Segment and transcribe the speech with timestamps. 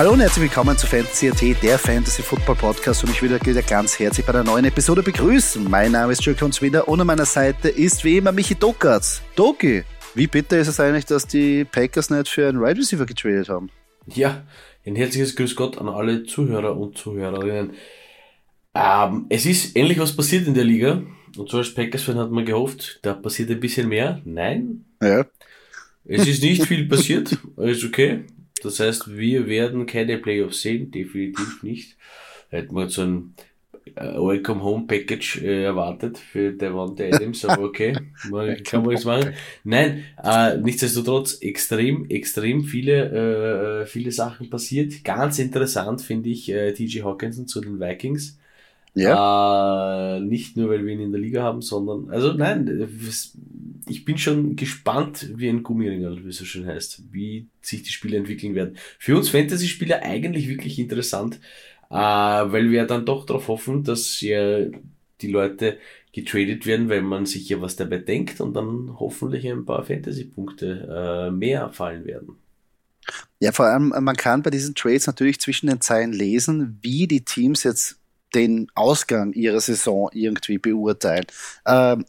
[0.00, 3.44] Hallo und herzlich willkommen zu Fantasy AT, der Fantasy Football Podcast und ich will euch
[3.44, 5.62] wieder ganz herzlich bei der neuen Episode begrüßen.
[5.68, 9.20] Mein Name ist Jürgen Wieder und an meiner Seite ist wie immer Michi Dockertz.
[9.36, 13.50] Doki, wie bitter ist es eigentlich, dass die Packers nicht für einen Wide Receiver getradet
[13.50, 13.68] haben?
[14.06, 14.42] Ja,
[14.86, 17.74] ein herzliches Grüß Gott an alle Zuhörer und Zuhörerinnen.
[18.74, 21.02] Ähm, es ist endlich was passiert in der Liga.
[21.36, 24.22] Und so als Packers-Fan hat man gehofft, da passiert ein bisschen mehr.
[24.24, 24.86] Nein.
[25.02, 25.26] Ja.
[26.06, 27.36] Es ist nicht viel passiert.
[27.58, 28.24] Ist okay.
[28.62, 31.96] Das heißt, wir werden keine Playoffs sehen, definitiv nicht.
[32.50, 33.34] Hätten wir so ein
[33.94, 37.96] äh, Welcome Home Package äh, erwartet für Devonta Adams, aber okay,
[38.30, 39.34] man, kann man nichts machen.
[39.64, 45.04] Nein, äh, nichtsdestotrotz extrem, extrem viele, äh, viele Sachen passiert.
[45.04, 48.39] Ganz interessant finde ich äh, TJ Hawkinson zu den Vikings.
[48.94, 50.16] Ja.
[50.16, 52.88] Äh, nicht nur, weil wir ihn in der Liga haben, sondern, also nein,
[53.88, 57.92] ich bin schon gespannt wie ein Gummiringel, wie es so schön heißt, wie sich die
[57.92, 58.76] Spiele entwickeln werden.
[58.98, 61.40] Für uns Fantasy-Spieler eigentlich wirklich interessant,
[61.90, 64.66] äh, weil wir dann doch darauf hoffen, dass ja
[65.20, 65.78] die Leute
[66.12, 71.28] getradet werden, weil man sich ja was dabei denkt und dann hoffentlich ein paar Fantasy-Punkte
[71.28, 72.36] äh, mehr fallen werden.
[73.38, 77.24] Ja, vor allem, man kann bei diesen Trades natürlich zwischen den Zeilen lesen, wie die
[77.24, 77.99] Teams jetzt
[78.34, 81.26] den Ausgang ihrer Saison irgendwie beurteilen.
[81.66, 82.04] Ähm,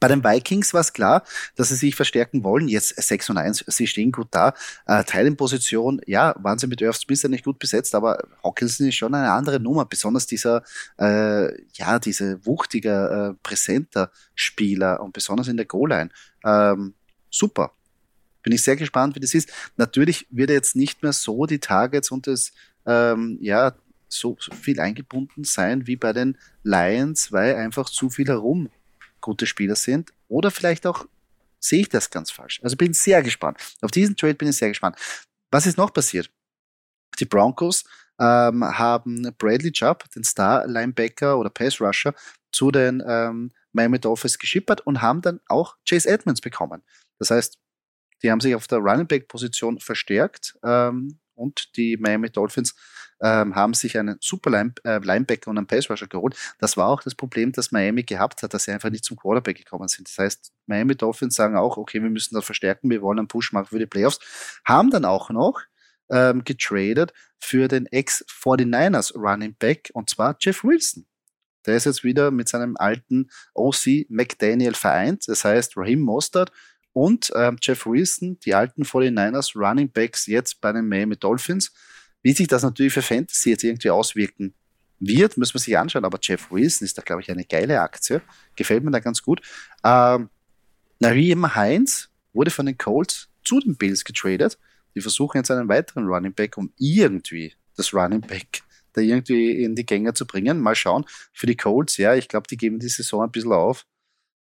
[0.00, 1.24] bei den Vikings war es klar,
[1.56, 2.68] dass sie sich verstärken wollen.
[2.68, 4.54] Jetzt 6 und 1, sie stehen gut da.
[4.86, 9.14] Äh, Teilenposition, ja, waren sie mit Irv Smith nicht gut besetzt, aber Hawkinson ist schon
[9.14, 9.86] eine andere Nummer.
[9.86, 10.62] Besonders dieser,
[11.00, 16.10] äh, ja, diese wuchtige, äh, präsenter Spieler und besonders in der Goal-Line.
[16.44, 16.94] Ähm,
[17.28, 17.72] super.
[18.42, 19.50] Bin ich sehr gespannt, wie das ist.
[19.76, 22.52] Natürlich wird er jetzt nicht mehr so die Targets und das,
[22.86, 23.74] ähm, ja,
[24.08, 28.70] so, so viel eingebunden sein wie bei den Lions, weil einfach zu viel herum
[29.20, 30.12] gute Spieler sind.
[30.28, 31.06] Oder vielleicht auch
[31.60, 32.60] sehe ich das ganz falsch.
[32.62, 33.58] Also bin sehr gespannt.
[33.80, 34.96] Auf diesen Trade bin ich sehr gespannt.
[35.50, 36.30] Was ist noch passiert?
[37.18, 37.84] Die Broncos
[38.20, 42.14] ähm, haben Bradley Chubb, den Star-Linebacker oder Pass-Rusher,
[42.52, 46.82] zu den ähm, Miami Dolphins geschippert und haben dann auch Chase Edmonds bekommen.
[47.18, 47.58] Das heißt,
[48.22, 52.74] die haben sich auf der Running Back-Position verstärkt ähm, und die Miami Dolphins
[53.20, 56.36] ähm, haben sich einen super Line, äh, Linebacker und einen Passrusher geholt.
[56.58, 59.56] Das war auch das Problem, das Miami gehabt hat, dass sie einfach nicht zum Quarterback
[59.56, 60.08] gekommen sind.
[60.08, 63.52] Das heißt, Miami Dolphins sagen auch, okay, wir müssen das verstärken, wir wollen einen Push
[63.52, 64.18] machen für die Playoffs.
[64.64, 65.60] Haben dann auch noch
[66.10, 71.06] ähm, getradet für den Ex-49ers Running Back und zwar Jeff Wilson.
[71.66, 75.28] Der ist jetzt wieder mit seinem alten OC McDaniel vereint.
[75.28, 76.50] Das heißt, Raheem Mostert
[76.98, 81.72] und ähm, Jeff Wilson, die alten 49ers Running Backs jetzt bei den Miami Dolphins.
[82.22, 84.52] Wie sich das natürlich für Fantasy jetzt irgendwie auswirken
[84.98, 86.04] wird, müssen wir sich anschauen.
[86.04, 88.20] Aber Jeff Wilson ist da, glaube ich, eine geile Aktie.
[88.56, 89.42] Gefällt mir da ganz gut.
[89.84, 90.28] Ähm,
[90.98, 94.58] Nareem Heinz wurde von den Colts zu den Bills getradet.
[94.96, 98.62] Die versuchen jetzt einen weiteren Running Back, um irgendwie das Running Back
[98.94, 100.58] da irgendwie in die Gänge zu bringen.
[100.58, 101.04] Mal schauen.
[101.32, 103.86] Für die Colts, ja, ich glaube, die geben die Saison ein bisschen auf,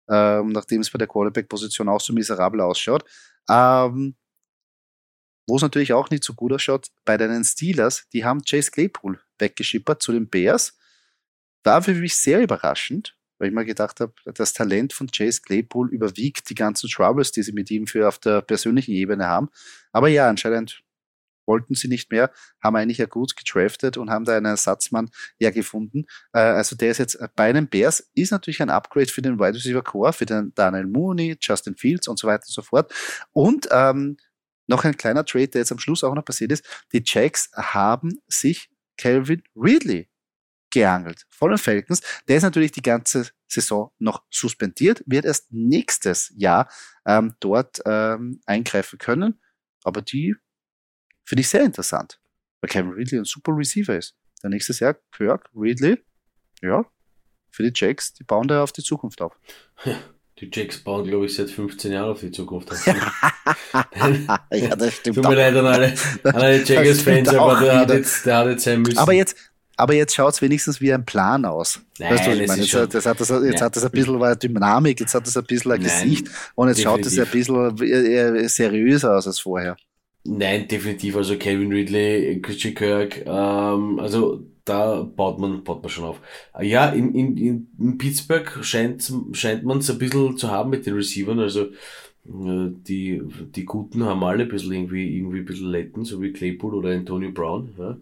[0.10, 3.04] ähm, nachdem es bei der Quarterback-Position auch so miserabel ausschaut.
[3.50, 4.16] Ähm,
[5.48, 9.20] wo es natürlich auch nicht so gut ausschaut, bei den Steelers, die haben Chase Claypool
[9.38, 10.78] weggeschippert zu den Bears.
[11.64, 15.92] War für mich sehr überraschend, weil ich mir gedacht habe, das Talent von Chase Claypool
[15.92, 19.50] überwiegt die ganzen Troubles, die sie mit ihm für auf der persönlichen Ebene haben.
[19.92, 20.84] Aber ja, anscheinend
[21.46, 25.52] wollten sie nicht mehr, haben eigentlich ja gut getraftet und haben da einen Ersatzmann ja
[25.52, 26.06] gefunden.
[26.34, 29.56] Äh, also der ist jetzt bei den Bears, ist natürlich ein Upgrade für den Wide
[29.56, 32.94] Receiver Core, für den Daniel Mooney, Justin Fields und so weiter und so fort.
[33.32, 34.18] Und ähm,
[34.68, 36.66] noch ein kleiner Trade, der jetzt am Schluss auch noch passiert ist.
[36.92, 40.10] Die Jacks haben sich Calvin Ridley
[40.72, 42.02] geangelt von den Falcons.
[42.28, 46.70] Der ist natürlich die ganze Saison noch suspendiert, wird erst nächstes Jahr
[47.06, 49.40] ähm, dort ähm, eingreifen können.
[49.84, 50.36] Aber die
[51.26, 52.20] finde ich sehr interessant,
[52.62, 54.16] weil Calvin Ridley ein super Receiver ist.
[54.42, 55.98] Der nächstes Jahr Kirk, Ridley,
[56.62, 56.86] ja,
[57.52, 59.38] für die Jacks, die bauen da auf die Zukunft auf.
[60.40, 62.70] Die Jacks bauen, glaube ich, seit 15 Jahren auf die Zukunft.
[64.52, 65.16] ja, das stimmt.
[65.16, 65.94] Tut mir leid an alle,
[66.24, 68.98] an alle Jaggers-Fans, aber der hat, jetzt, der hat jetzt sein müssen.
[68.98, 69.38] Aber jetzt,
[69.78, 71.80] aber jetzt schaut es wenigstens wie ein Plan aus.
[72.00, 72.62] Nein, weißt du, was ich meine?
[72.64, 73.66] Jetzt, das hat das, jetzt ja.
[73.66, 76.68] hat das ein bisschen eine Dynamik, jetzt hat das ein bisschen ein Nein, Gesicht und
[76.68, 77.06] jetzt definitiv.
[77.06, 79.78] schaut es ein bisschen seriöser aus als vorher.
[80.28, 81.16] Nein, definitiv.
[81.16, 86.20] Also Kevin Ridley, Christian Kirk, ähm, also da baut man, baut man schon auf.
[86.60, 90.96] Ja, in, in, in Pittsburgh scheint, scheint man es ein bisschen zu haben mit den
[90.96, 91.40] Receivern.
[91.40, 91.70] Also äh,
[92.88, 93.22] die,
[93.56, 96.90] die Guten haben alle ein bisschen irgendwie, irgendwie ein bisschen letten, so wie Claypool oder
[96.90, 97.70] Antonio Brown.
[97.78, 97.98] Ja.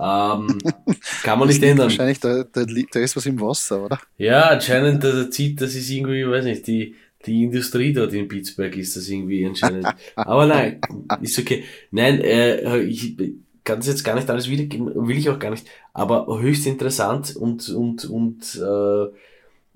[0.00, 0.58] Ähm,
[1.22, 1.88] kann man nicht ändern.
[1.88, 4.00] Wahrscheinlich, da, da, da ist was im Wasser, oder?
[4.16, 6.94] Ja, anscheinend, da zieht, das ist irgendwie, weiß nicht, die,
[7.26, 9.86] die Industrie dort in Pittsburgh ist das irgendwie anscheinend.
[10.14, 10.80] Aber nein,
[11.20, 11.64] ist okay.
[11.90, 13.16] Nein, äh, ich
[13.64, 15.66] kann das jetzt gar nicht alles wiedergeben, will ich auch gar nicht.
[15.92, 19.12] Aber höchst interessant und, und, und äh,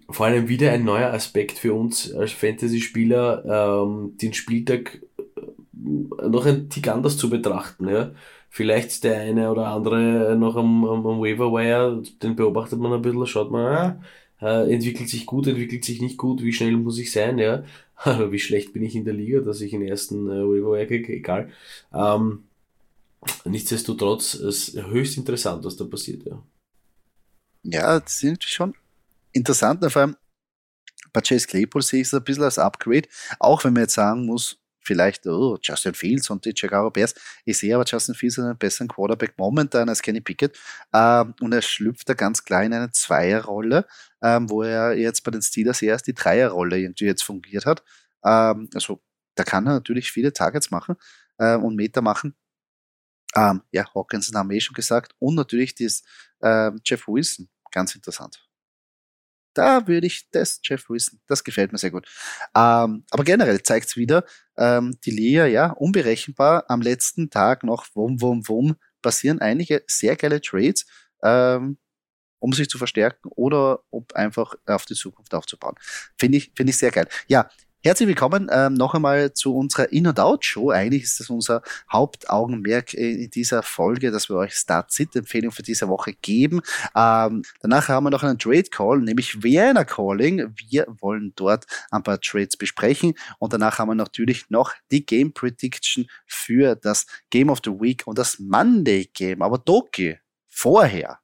[0.08, 6.46] vor allem wieder ein neuer Aspekt für uns als Fantasy-Spieler, ähm, den Spieltag äh, noch
[6.46, 7.88] ein Tick anders zu betrachten.
[7.88, 8.12] Ja?
[8.48, 13.26] Vielleicht der eine oder andere noch am, am, am Waiver den beobachtet man ein bisschen,
[13.26, 14.04] schaut man, ah, äh,
[14.46, 17.64] entwickelt sich gut, entwickelt sich nicht gut, wie schnell muss ich sein, ja,
[18.04, 21.50] wie schlecht bin ich in der Liga, dass ich den ersten äh, kriege, egal.
[21.92, 22.44] Ähm,
[23.44, 26.42] nichtsdestotrotz ist höchst interessant, was da passiert, ja.
[27.64, 28.74] Ja, das sind schon
[29.32, 30.16] interessant, vor allem
[31.12, 33.08] bei Chase Claypool sehe ich es ein bisschen als Upgrade,
[33.38, 37.14] auch wenn man jetzt sagen muss, vielleicht oh, Justin Fields und die Chicago Bears.
[37.44, 40.58] Ich sehe aber Justin Fields einen besseren Quarterback momentan als Kenny Pickett
[40.92, 43.86] ähm, und er schlüpft da ganz klar in eine Zweierrolle,
[44.22, 47.82] ähm, wo er jetzt bei den Steelers erst die Dreierrolle irgendwie jetzt fungiert hat.
[48.24, 49.00] Ähm, also
[49.34, 50.96] da kann er natürlich viele Targets machen
[51.38, 52.34] äh, und Meter machen.
[53.34, 55.14] Ähm, ja, Hawkins haben wir eh schon gesagt.
[55.18, 56.02] Und natürlich das
[56.40, 58.51] äh, Jeff Wilson, ganz interessant.
[59.54, 62.06] Da würde ich das, Jeff Wilson, das gefällt mir sehr gut.
[62.54, 64.24] Ähm, aber generell zeigt es wieder,
[64.56, 66.64] ähm, die Liga, ja, unberechenbar.
[66.68, 70.86] Am letzten Tag noch wum, wum, wum, passieren einige sehr geile Trades,
[71.22, 71.78] ähm,
[72.38, 75.74] um sich zu verstärken oder um einfach auf die Zukunft aufzubauen.
[76.18, 77.08] Finde ich, finde ich sehr geil.
[77.28, 77.48] Ja,
[77.84, 80.70] Herzlich willkommen ähm, noch einmal zu unserer In- und Out-Show.
[80.70, 86.12] Eigentlich ist das unser Hauptaugenmerk in dieser Folge, dass wir euch Start-Sit-Empfehlung für diese Woche
[86.12, 86.60] geben.
[86.94, 90.54] Ähm, danach haben wir noch einen Trade-Call, nämlich Vienna Calling.
[90.68, 93.14] Wir wollen dort ein paar Trades besprechen.
[93.40, 98.04] Und danach haben wir natürlich noch die Game Prediction für das Game of the Week
[98.06, 99.42] und das Monday Game.
[99.42, 101.18] Aber Doki, vorher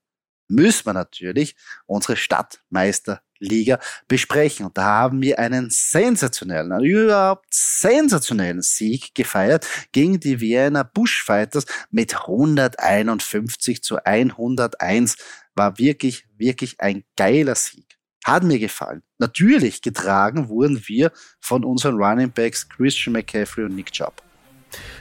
[0.48, 1.54] müssen wir natürlich
[1.86, 4.66] unsere Stadtmeister Liga besprechen.
[4.66, 11.66] Und da haben wir einen sensationellen, einen überhaupt sensationellen Sieg gefeiert gegen die Vienna Bushfighters
[11.90, 15.16] mit 151 zu 101.
[15.54, 17.98] War wirklich, wirklich ein geiler Sieg.
[18.24, 19.02] Hat mir gefallen.
[19.18, 24.27] Natürlich getragen wurden wir von unseren Running Backs Christian McCaffrey und Nick Chubb.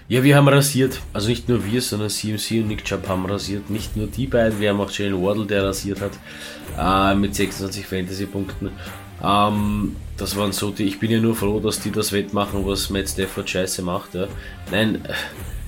[0.10, 1.02] Ja, wir haben rasiert.
[1.12, 3.70] Also nicht nur wir, sondern CMC und Nick Chubb haben rasiert.
[3.70, 6.12] Nicht nur die beiden, wir haben auch Jalen Wardle, der rasiert hat.
[6.80, 8.72] Äh, mit 26 Fantasy-Punkten.
[9.24, 10.84] Ähm, das waren so die.
[10.84, 14.14] Ich bin ja nur froh, dass die das wettmachen, was Matt Stafford scheiße macht.
[14.14, 14.28] Ja.
[14.72, 15.14] Nein, äh,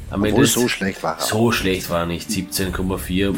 [0.09, 0.45] am Obwohl Ende.
[0.47, 1.19] so schlecht war.
[1.19, 2.29] So schlecht war nicht.
[2.29, 3.35] 17,4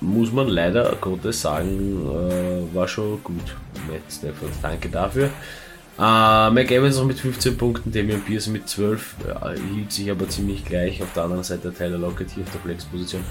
[0.00, 3.56] muss man leider Gottes sagen, äh, war schon gut.
[3.88, 5.30] Matt Stafford, danke dafür.
[5.96, 10.28] Uh, Mike Evans noch mit 15 Punkten, Damian Pierce mit 12, äh, hielt sich aber
[10.28, 11.00] ziemlich gleich.
[11.00, 13.22] Auf der anderen Seite Tyler Lockett hier auf der Flex-Position.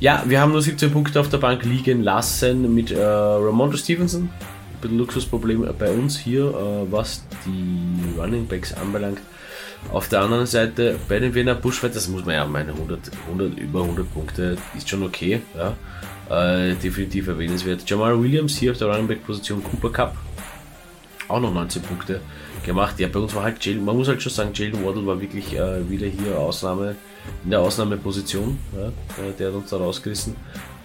[0.00, 4.24] Ja, wir haben nur 17 Punkte auf der Bank liegen lassen mit äh, Ramondo Stevenson.
[4.24, 9.20] Ein bisschen Luxusproblem bei uns hier, äh, was die Running Backs anbelangt.
[9.90, 13.58] Auf der anderen Seite bei den Wiener Bushfight, das muss man ja meinen, 100, 100,
[13.58, 15.40] über 100 Punkte ist schon okay.
[15.56, 15.74] Ja.
[16.28, 17.88] Äh, definitiv erwähnenswert.
[17.88, 20.16] Jamal Williams hier auf der Running Back Position Cooper Cup
[21.30, 22.20] auch noch 19 Punkte
[22.64, 22.98] gemacht.
[22.98, 25.54] Ja, bei uns war halt Jalen, man muss halt schon sagen, Jalen Waddle war wirklich
[25.54, 26.96] äh, wieder hier Ausnahme,
[27.44, 28.58] in der Ausnahmeposition.
[28.76, 30.36] Ja, äh, der hat uns da rausgerissen.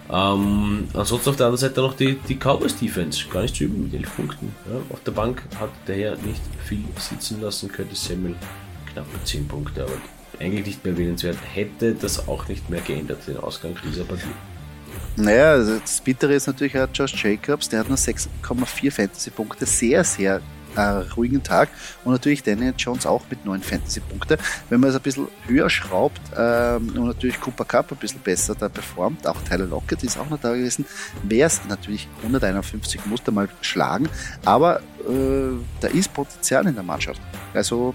[0.08, 3.84] Ähm, ansonsten auf der anderen Seite noch die, die Cowboys Defense, gar nicht zu üben
[3.84, 4.54] mit 11 Punkten.
[4.70, 8.36] Ja, auf der Bank hat der Herr nicht viel sitzen lassen, könnte Samuel
[8.92, 9.92] knapp 10 Punkte, aber
[10.38, 11.38] eigentlich nicht mehr erwähnenswert.
[11.52, 14.28] Hätte das auch nicht mehr geändert, den Ausgang dieser Partie.
[15.16, 20.04] Naja, also das Bittere ist natürlich auch Josh Jacobs, der hat nur 6,4 Fantasy-Punkte, sehr,
[20.04, 20.42] sehr
[20.76, 20.80] äh,
[21.16, 21.70] ruhigen Tag.
[22.04, 24.38] Und natürlich Daniel Jones auch mit 9 Fantasy-Punkte.
[24.68, 28.54] Wenn man es ein bisschen höher schraubt ähm, und natürlich Cooper Cup ein bisschen besser
[28.54, 30.84] da performt, auch Tyler Lockett ist auch noch da gewesen,
[31.22, 34.08] wäre es natürlich 151, musste mal schlagen.
[34.44, 37.20] Aber äh, da ist Potenzial in der Mannschaft.
[37.54, 37.94] Also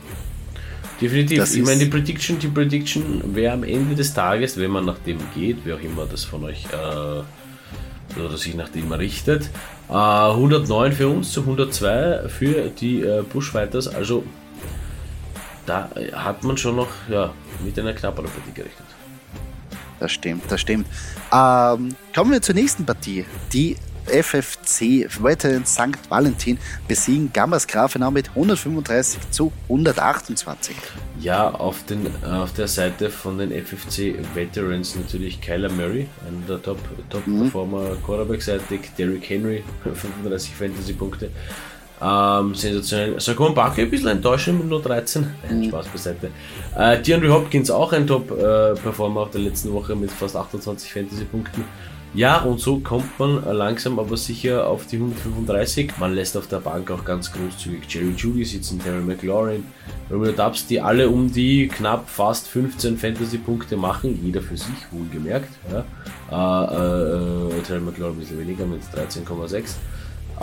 [1.02, 1.40] Definitiv.
[1.40, 5.00] Das ich meine, die Prediction, die Prediction wäre am Ende des Tages, wenn man nach
[5.00, 9.50] dem geht, wer auch immer das von euch äh, oder sich nach dem richtet,
[9.90, 13.88] äh, 109 für uns zu 102 für die äh, Bushfighters.
[13.88, 14.24] Also
[15.66, 18.88] da hat man schon noch ja, mit einer knapperen Partie gerechnet.
[20.00, 20.88] Das stimmt, das stimmt.
[21.32, 23.26] Ähm, kommen wir zur nächsten Partie.
[23.54, 23.76] Die
[24.12, 25.98] FFC Veteran St.
[26.10, 30.76] Valentin besiegen Gambas Grafenau mit 135 zu 128.
[31.20, 36.62] Ja, auf, den, auf der Seite von den FFC Veterans natürlich Kyler Murray, einer der
[36.62, 38.04] Top-Performer Top mhm.
[38.06, 41.30] Quarterback-seitig, Derrick Henry, 35 Fantasy-Punkte.
[42.04, 43.20] Ähm, sensationell.
[43.20, 45.28] Saquon Barkley ein bisschen enttäuschend mit nur 13.
[45.52, 45.66] Mhm.
[45.66, 46.30] Spaß beiseite.
[46.76, 51.64] Äh, DeAndre Hopkins auch ein Top-Performer äh, auf der letzten Woche mit fast 28 Fantasy-Punkten.
[52.14, 55.94] Ja, und so kommt man langsam aber sicher auf die 135.
[55.98, 59.64] Man lässt auf der Bank auch ganz großzügig Jerry Judy sitzen, Terry McLaurin,
[60.10, 65.50] Romeo Dubs, die alle um die knapp fast 15 Fantasy-Punkte machen, jeder für sich, wohlgemerkt.
[65.72, 65.86] Ja.
[66.30, 69.76] Äh, äh, Terry McLaurin ein bisschen weniger mit 13,6.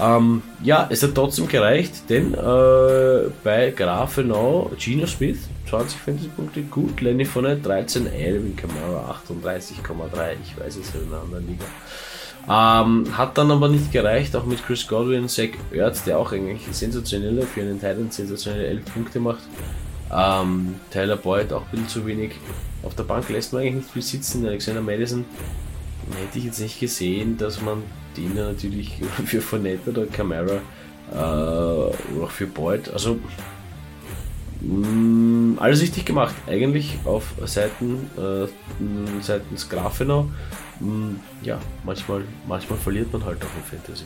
[0.00, 5.38] Ähm, ja, es hat trotzdem gereicht, denn äh, bei Grafenau Gino Smith
[5.68, 11.46] 20 Fantasy-Punkte, gut, Lenny Fournette 13, Alvin Kamara 38,3, ich weiß es in einer anderen
[11.46, 11.64] Liga.
[12.50, 16.62] Ähm, hat dann aber nicht gereicht, auch mit Chris Godwin, Zach Ertz, der auch eigentlich
[16.70, 19.42] sensationelle, für einen Titan sensationelle 11 Punkte macht.
[20.10, 22.32] Ähm, Tyler Boyd auch ein bisschen zu wenig.
[22.82, 24.46] Auf der Bank lässt man eigentlich nicht viel sitzen.
[24.46, 25.26] Alexander Madison
[26.16, 27.82] hätte ich jetzt nicht gesehen, dass man
[28.18, 30.60] den natürlich für Fournette oder Camara
[31.12, 33.18] äh, oder auch für Boyd, also
[34.60, 36.34] mh, mm, alles richtig gemacht.
[36.46, 38.46] Eigentlich auf Seiten äh,
[39.22, 40.28] seitens Grafenau.
[40.80, 44.04] Mh, mm, ja, manchmal, manchmal verliert man halt auch in Fantasy.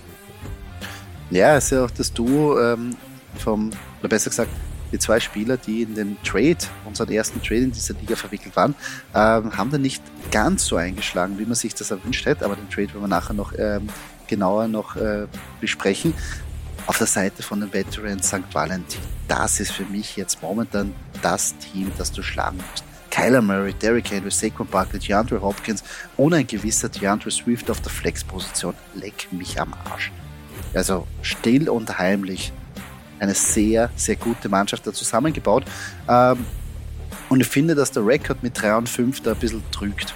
[1.30, 2.94] Ja, es ist ja auch das Duo ähm,
[3.38, 4.50] vom, oder besser gesagt,
[4.92, 8.74] die zwei Spieler, die in den Trade, unseren ersten Trade in dieser Liga verwickelt waren,
[9.14, 12.68] ähm, haben dann nicht ganz so eingeschlagen, wie man sich das erwünscht hätte, aber den
[12.68, 13.88] Trade werden wir nachher noch ähm,
[14.26, 15.26] genauer noch äh,
[15.60, 16.14] besprechen.
[16.86, 18.42] Auf der Seite von den Veterans St.
[18.52, 22.84] Valentin, das ist für mich jetzt momentan das Team, das du schlagen musst.
[23.10, 25.84] Kyler Murray, Derrick Henry, Saquon Barkley, DeAndre Hopkins
[26.16, 28.74] und ein gewisser DeAndre Swift auf der Flex-Position.
[28.94, 30.10] Leck mich am Arsch.
[30.74, 32.52] Also still und heimlich
[33.22, 35.64] eine sehr, sehr gute Mannschaft da zusammengebaut.
[36.08, 36.44] Ähm,
[37.28, 40.12] und ich finde, dass der Rekord mit 3 und 5 da ein bisschen trügt,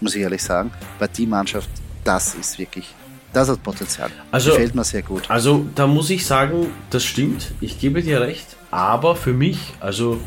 [0.00, 1.68] muss ich ehrlich sagen, weil die Mannschaft,
[2.02, 2.94] das ist wirklich,
[3.32, 4.10] das hat Potenzial.
[4.30, 5.30] Also, Gefällt mir sehr gut.
[5.30, 10.18] Also da muss ich sagen, das stimmt, ich gebe dir recht, aber für mich, also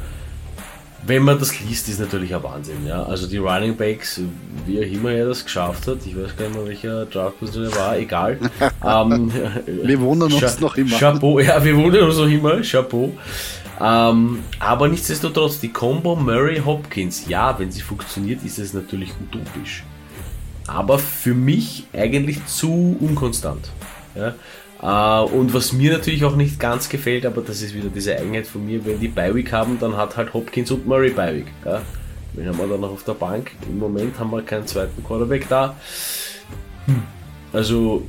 [1.06, 2.86] wenn man das liest, ist natürlich ein Wahnsinn.
[2.86, 3.04] Ja?
[3.04, 4.22] Also die Running Backs,
[4.66, 7.76] wie auch immer er das geschafft hat, ich weiß gar nicht mehr, welcher Draftposition er
[7.76, 8.38] war, egal.
[8.86, 9.32] ähm,
[9.66, 10.98] wir wundern uns Cha noch immer.
[10.98, 13.12] Chapeau, ja, wir wundern uns noch immer, Chapeau.
[13.82, 19.84] Ähm, aber nichtsdestotrotz, die Combo Murray-Hopkins, ja, wenn sie funktioniert, ist es natürlich utopisch.
[20.68, 23.70] Aber für mich eigentlich zu unkonstant.
[24.16, 24.36] Ja?
[24.82, 28.48] Uh, und was mir natürlich auch nicht ganz gefällt, aber das ist wieder diese Eigenheit
[28.48, 31.48] von mir, wenn die Byweek haben, dann hat halt Hopkins und Murray Byweek.
[31.66, 31.82] Ja?
[32.34, 33.52] Wen haben wir dann noch auf der Bank?
[33.68, 35.76] Im Moment haben wir keinen zweiten Quarterback da.
[36.86, 37.04] Hm.
[37.52, 38.08] Also,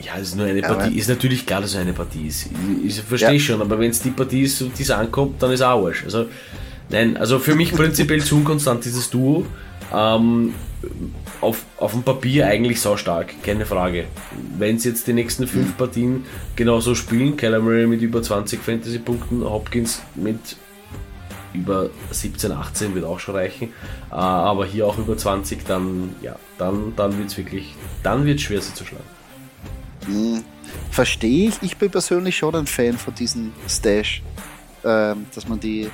[0.00, 0.98] ja, es ist nur eine Partie.
[0.98, 2.48] ist natürlich klar, dass es eine Partie ist.
[2.84, 3.38] Ich, ich verstehe ja.
[3.38, 6.04] schon, aber wenn es die Partie ist, die es ankommt, dann ist auch Arsch.
[6.04, 6.26] Also,
[6.88, 9.46] nein, also für mich prinzipiell zu unkonstant dieses Duo.
[9.94, 10.54] Ähm,
[11.40, 14.06] auf, auf dem Papier eigentlich sau stark, keine Frage.
[14.58, 15.72] Wenn sie jetzt die nächsten fünf mhm.
[15.74, 16.24] Partien
[16.56, 20.56] genauso spielen, Kyler Murray mit über 20 Fantasy-Punkten, Hopkins mit
[21.52, 23.68] über 17, 18 wird auch schon reichen,
[24.10, 28.40] äh, aber hier auch über 20, dann ja, dann, dann wird es wirklich, dann wird
[28.40, 29.04] schwer sie zu schlagen.
[30.06, 30.44] Mhm.
[30.90, 34.22] Verstehe ich, ich bin persönlich schon ein Fan von diesem Stash,
[34.84, 35.90] ähm, dass man die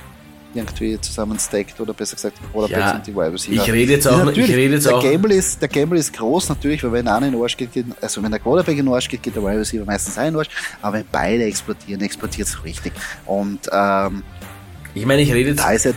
[0.57, 3.63] irgendwie zusammen stackt oder besser gesagt Quarterbacks ja, und die Wide Receiver.
[3.63, 5.03] Ich rede jetzt auch, ich rede jetzt der auch.
[5.03, 7.85] Gamble ist, der Gamble ist groß natürlich, weil wenn einer in den Arsch geht, geht,
[8.01, 10.33] also wenn der Quarterback in den Arsch geht, geht der Wide Receiver meistens ein in
[10.33, 10.49] den Arsch,
[10.81, 12.93] aber wenn beide explodieren, explodiert es richtig.
[13.25, 14.23] Und ähm,
[14.93, 15.63] ich meine, ich rede jetzt.
[15.63, 15.95] Halt,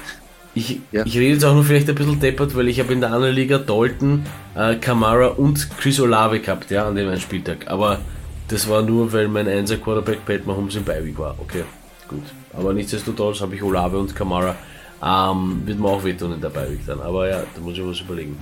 [0.54, 1.06] ich, ja.
[1.06, 3.34] ich rede jetzt auch nur vielleicht ein bisschen deppert, weil ich habe in der anderen
[3.34, 4.26] Liga Dalton,
[4.56, 7.68] äh, Kamara und Chris Olave gehabt, ja, an dem einen Spieltag.
[7.68, 8.00] Aber
[8.48, 11.36] das war nur, weil mein Einser Quarterback Pat Mahomes im Beiweg war.
[11.38, 11.62] Okay,
[12.08, 12.24] gut.
[12.52, 14.56] Aber nichtsdestotrotz habe ich Olave und Kamara.
[15.02, 17.00] Ähm, wird mir auch wehtun in der Beiweg dann.
[17.00, 18.38] Aber ja, da muss ich was überlegen.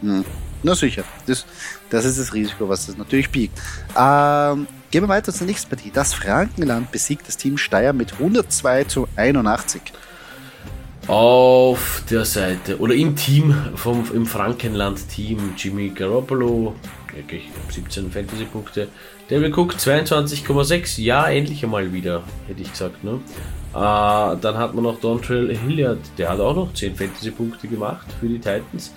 [0.00, 0.24] Hm.
[0.62, 1.04] Na sicher.
[1.26, 1.44] Das,
[1.90, 3.60] das ist das Risiko, was das natürlich biegt.
[3.96, 5.90] Ähm, gehen wir weiter zur nächsten Partie.
[5.92, 9.82] Das Frankenland besiegt das Team Steyr mit 102 zu 81.
[11.08, 16.74] Auf der Seite oder im Team vom im Frankenland-Team Jimmy Garoppolo,
[17.14, 18.88] wirklich 17 Fantasy-Punkte,
[19.28, 21.00] David Cook 22,6.
[21.00, 23.04] Ja, endlich einmal wieder, hätte ich gesagt.
[23.04, 23.20] Ne?
[23.72, 28.26] Äh, dann hat man noch Dontrell Hilliard, der hat auch noch 10 Fantasy-Punkte gemacht für
[28.26, 28.92] die Titans.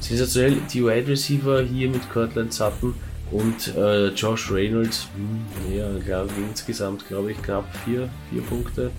[0.00, 2.94] Sensationell, die Wide Receiver hier mit Cortland Sutton
[3.30, 5.08] und äh, Josh Reynolds.
[5.16, 8.10] Hm, ja, glaub, insgesamt glaube ich knapp 4
[8.42, 8.90] Punkte.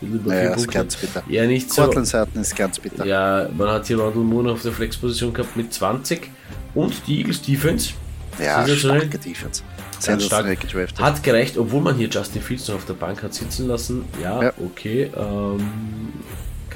[0.00, 1.22] Naja, ist ganz bitter.
[1.28, 1.82] Ja, nicht so.
[1.82, 3.04] Cortland Sutton ist ganz bitter.
[3.04, 6.30] Ja, man hat hier Randall Moon auf der Flexposition gehabt mit 20
[6.74, 7.94] und die Eagles Defense
[8.38, 9.62] Ja, starke Defense.
[9.98, 11.00] Sehr stark gedraftet.
[11.00, 14.04] Hat gereicht, obwohl man hier Justin Fields noch auf der Bank hat sitzen lassen.
[14.22, 14.52] Ja, ja.
[14.58, 15.10] okay.
[15.16, 16.12] Ähm,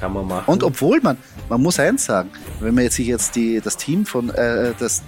[0.01, 0.51] kann man machen.
[0.51, 4.05] Und obwohl man, man muss eins sagen, wenn man jetzt sich jetzt die, das Team
[4.05, 5.03] von äh, das,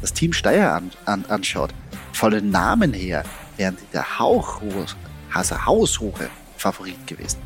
[0.00, 1.70] das Team Steyr an, an, anschaut,
[2.12, 3.24] von den Namen her
[3.56, 4.86] wären die der hauchhohe,
[5.34, 7.38] also haushohe Favorit gewesen.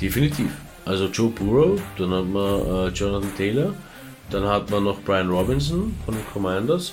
[0.00, 0.50] Definitiv.
[0.84, 3.74] Also Joe Burrow, dann hat man äh, Jonathan Taylor,
[4.30, 6.92] dann hat man noch Brian Robinson von den Commanders,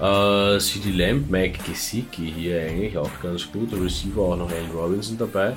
[0.00, 4.70] äh, CD Lamb, Mike Gesicki hier eigentlich auch ganz gut, der Receiver auch noch Allen
[4.74, 5.54] Robinson dabei.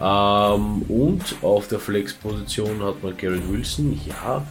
[0.00, 4.42] Ähm, und auf der Flex-Position hat man Garrett Wilson, ja.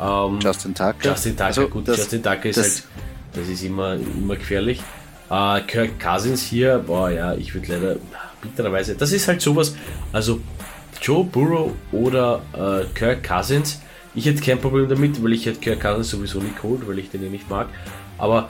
[0.00, 0.94] Ähm, Justin Tucker.
[1.02, 2.84] Justin Tucker, also, gut, das, Justin Tucker ist halt,
[3.34, 4.80] das ist immer, immer gefährlich.
[5.28, 7.96] Äh, Kirk Cousins hier, boah, ja, ich würde leider
[8.40, 9.74] bittererweise, das ist halt sowas,
[10.10, 10.40] also
[11.00, 13.80] Joe Burrow oder äh, Kirk Cousins,
[14.14, 17.10] ich hätte kein Problem damit, weil ich hätte Kirk Cousins sowieso nicht geholt, weil ich
[17.10, 17.68] den ja nicht mag,
[18.18, 18.48] aber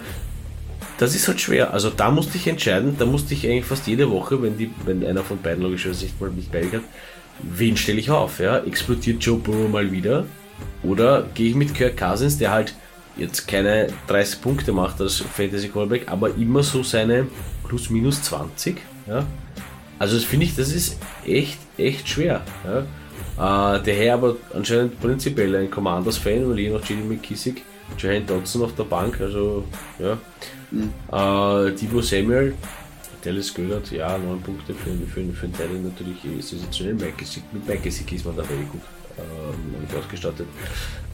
[0.98, 1.72] das ist halt schwer.
[1.72, 5.06] Also da musste ich entscheiden, da musste ich eigentlich fast jede Woche, wenn, die, wenn
[5.06, 6.82] einer von beiden logischerweise nicht mal mich beide hat,
[7.40, 8.40] wen stelle ich auf?
[8.40, 8.58] Ja?
[8.58, 10.24] Explodiert Joe Burrow mal wieder?
[10.82, 12.74] Oder gehe ich mit Kirk Cousins, der halt
[13.16, 17.26] jetzt keine 30 Punkte macht als Fantasy Callback, aber immer so seine
[17.66, 18.76] plus minus 20.
[19.06, 19.24] Ja?
[19.98, 22.42] Also das finde ich, das ist echt, echt schwer.
[22.64, 23.76] Ja?
[23.76, 27.62] Äh, der Herr aber anscheinend prinzipiell ein Commanders-Fan, weil je nach JD McKissick,
[27.98, 29.64] Jahan Dodson auf der Bank, also
[29.98, 30.18] ja.
[30.70, 30.92] Mhm.
[31.10, 32.54] Äh, Divo Samuel,
[33.22, 36.94] Dallas Gödert, ja, 9 Punkte für, für, für den Teil natürlich sensationell.
[36.94, 38.82] Mit Mike ist man da very gut
[39.18, 40.46] ähm, ausgestattet.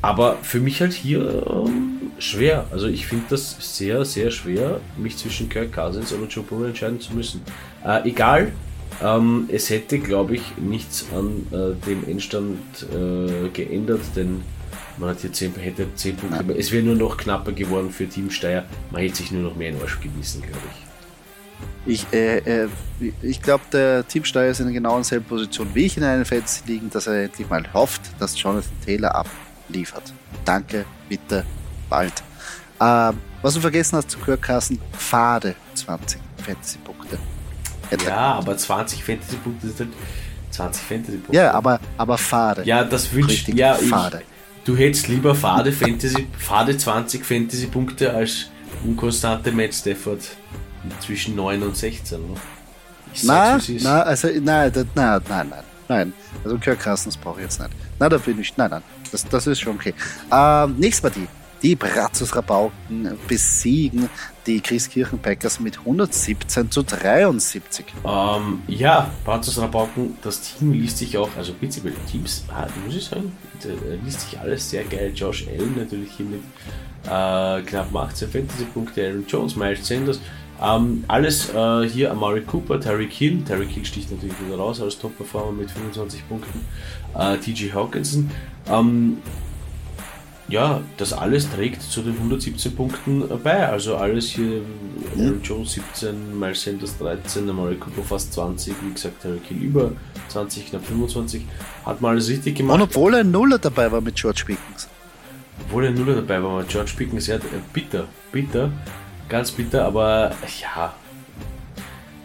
[0.03, 2.67] Aber für mich halt hier ähm, schwer.
[2.71, 7.01] Also ich finde das sehr, sehr schwer, mich zwischen Kirk Cousins oder Joe Burrow entscheiden
[7.01, 7.41] zu müssen.
[7.85, 8.53] Äh, egal,
[9.03, 12.59] ähm, es hätte, glaube ich, nichts an äh, dem Endstand
[12.93, 14.43] äh, geändert, denn
[14.99, 16.45] man hat hier 10, hätte 10 Punkte.
[16.45, 16.57] Nein.
[16.59, 18.65] Es wäre nur noch knapper geworden für Team Steyr.
[18.91, 20.85] Man hätte sich nur noch mehr in Arsch gewissen, glaube ich.
[21.87, 22.69] Ich, äh, äh,
[23.23, 26.63] ich glaube, der Team Steyr ist in genau derselben Position wie ich in einem Fantasy
[26.67, 30.13] liegen, dass er endlich mal hofft, dass Jonathan Taylor abliefert.
[30.45, 31.45] Danke, bitte,
[31.91, 32.23] bald.
[32.81, 37.19] Ähm, was du vergessen hast zu Kirkkassen, Fade 20 Fantasy-Punkte.
[38.03, 39.89] Ja, aber 20 Fantasy-Punkte sind halt
[40.51, 41.37] 20 Fantasy-Punkte.
[41.37, 42.63] Ja, aber, aber Fade.
[42.65, 44.21] Ja, das wünscht ja, Fade.
[44.21, 48.47] Ich, Du hättest lieber Fade, Fantasy, Fade 20 Fantasy-Punkte als
[48.83, 50.23] unkonstante Matt Stafford
[51.01, 52.19] zwischen 9 und 16.
[52.19, 52.35] Ne?
[53.23, 55.53] Nein, nein, also, nein, nein, nein, nein,
[55.87, 56.13] nein.
[56.43, 57.73] Also Kirk Cousins brauche ich jetzt nicht.
[57.99, 59.95] Nein, da bin ich, nein, nein, das, das ist schon okay.
[60.33, 61.29] Ähm, nächste Partie.
[61.63, 64.09] Die Brazos Rabauken besiegen
[64.47, 67.87] die Christkirchen Packers mit 117 zu 73.
[68.05, 72.45] Ähm, ja, Brazos Rabauken, das Team liest sich auch, also prinzipiell Teams,
[72.85, 73.33] muss ich sagen,
[74.05, 75.13] liest sich alles sehr geil.
[75.15, 76.41] Josh Allen natürlich hier mit
[77.05, 80.21] äh, knapp 18 Fantasy-Punkte, Aaron Jones, Miles Sanders.
[80.63, 83.43] Ähm, alles äh, hier Amari Cooper, Terry Hill.
[83.43, 86.61] Terry Hill sticht natürlich wieder raus als Top-Performer mit 25 Punkten.
[87.19, 88.31] Äh, TJ Hawkinson.
[88.71, 89.19] Ähm,
[90.49, 93.67] ja, das alles trägt zu den 117 Punkten bei.
[93.67, 94.61] Also alles hier,
[95.17, 99.93] Aaron Jones 17, Miles Sanders 13, Amari Cooper fast 20, wie gesagt, Harry Kill über
[100.29, 101.43] 20, knapp 25.
[101.85, 102.77] Hat mal alles richtig gemacht.
[102.77, 104.89] Und obwohl ein Nuller dabei war mit George Pickens.
[105.67, 107.39] Obwohl ein Nuller dabei war mit George Pickens, ja,
[107.73, 108.71] bitter, bitter,
[109.29, 110.95] ganz bitter, aber ja,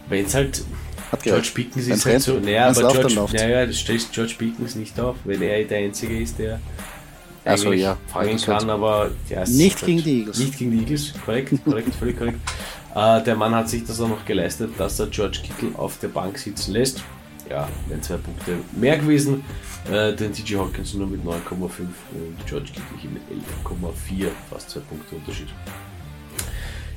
[0.08, 0.62] wenn es halt
[1.22, 5.16] George Pickens ist halt so, naja, aber George, naja, du stellst George Pickens nicht auf,
[5.24, 6.60] wenn er der Einzige ist, der
[7.44, 7.96] also, ja.
[8.06, 10.38] fangen kann, aber der ist nicht gegen die Eagles.
[10.38, 12.38] Nicht gegen die Eagles, korrekt, korrekt, völlig korrekt.
[12.94, 16.08] Äh, der Mann hat sich das auch noch geleistet, dass er George Kittle auf der
[16.08, 17.02] Bank sitzen lässt.
[17.48, 19.44] Ja, wären zwei Punkte mehr gewesen.
[19.90, 23.22] Äh, den TJ Hawkins nur mit 9,5 und George Kittle hier mit
[23.64, 25.48] 11,4, fast zwei Punkte Unterschied.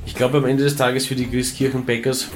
[0.05, 2.27] Ich glaube, am Ende des Tages für die Christkirchen Packers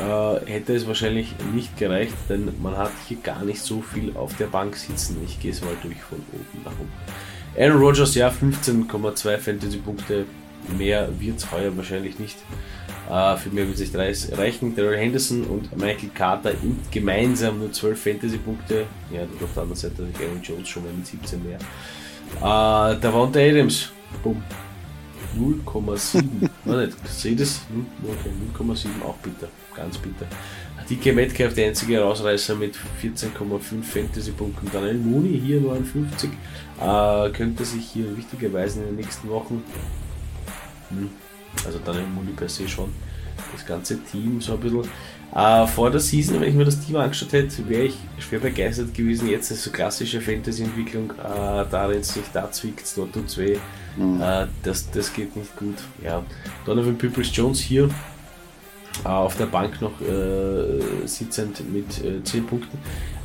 [0.00, 4.36] äh, hätte es wahrscheinlich nicht gereicht, denn man hat hier gar nicht so viel auf
[4.36, 5.18] der Bank sitzen.
[5.24, 6.92] Ich gehe es mal durch von oben nach unten.
[7.58, 10.24] Aaron Rodgers, ja, 15,2 Fantasy-Punkte.
[10.78, 12.38] Mehr wird es heuer wahrscheinlich nicht.
[13.10, 14.74] Uh, für mehr wird es nicht reichen.
[14.74, 16.52] Daryl Henderson und Michael Carter
[16.90, 18.86] gemeinsam nur 12 Fantasy-Punkte.
[19.12, 21.58] Ja, auf der anderen Seite Aaron Jones schon mal mit 17 mehr.
[22.40, 23.90] Der Wanda Adams,
[24.22, 24.42] bumm,
[25.36, 26.22] 0,7.
[26.64, 27.08] Nein, nicht.
[27.08, 27.62] Seht es?
[28.56, 29.48] 0,7 auch bitter.
[29.74, 30.26] Ganz bitter.
[30.88, 34.70] Dicke Metcalf, der einzige Rausreißer mit 14,5 Fantasy-Punkten.
[34.72, 36.30] Daniel Mooney hier 59.
[36.80, 39.62] Äh, könnte sich hier wichtigerweise in den nächsten Wochen,
[40.90, 41.10] hm,
[41.64, 42.92] also Daniel Mooney per se schon,
[43.52, 44.88] das ganze Team so ein bisschen.
[45.34, 48.92] Äh, vor der Season, wenn ich mir das Team angeschaut hätte, wäre ich schwer begeistert
[48.92, 49.28] gewesen.
[49.28, 53.56] Jetzt ist so klassische Fantasy-Entwicklung, äh, da rennt sich, da zwickt dort tut weh.
[53.96, 54.20] Mhm.
[54.20, 55.76] Äh, das, das geht nicht gut.
[56.04, 56.22] Ja.
[56.66, 57.88] Donovan Peoples-Jones hier äh,
[59.04, 62.78] auf der Bank noch äh, sitzend mit 10 äh, Punkten.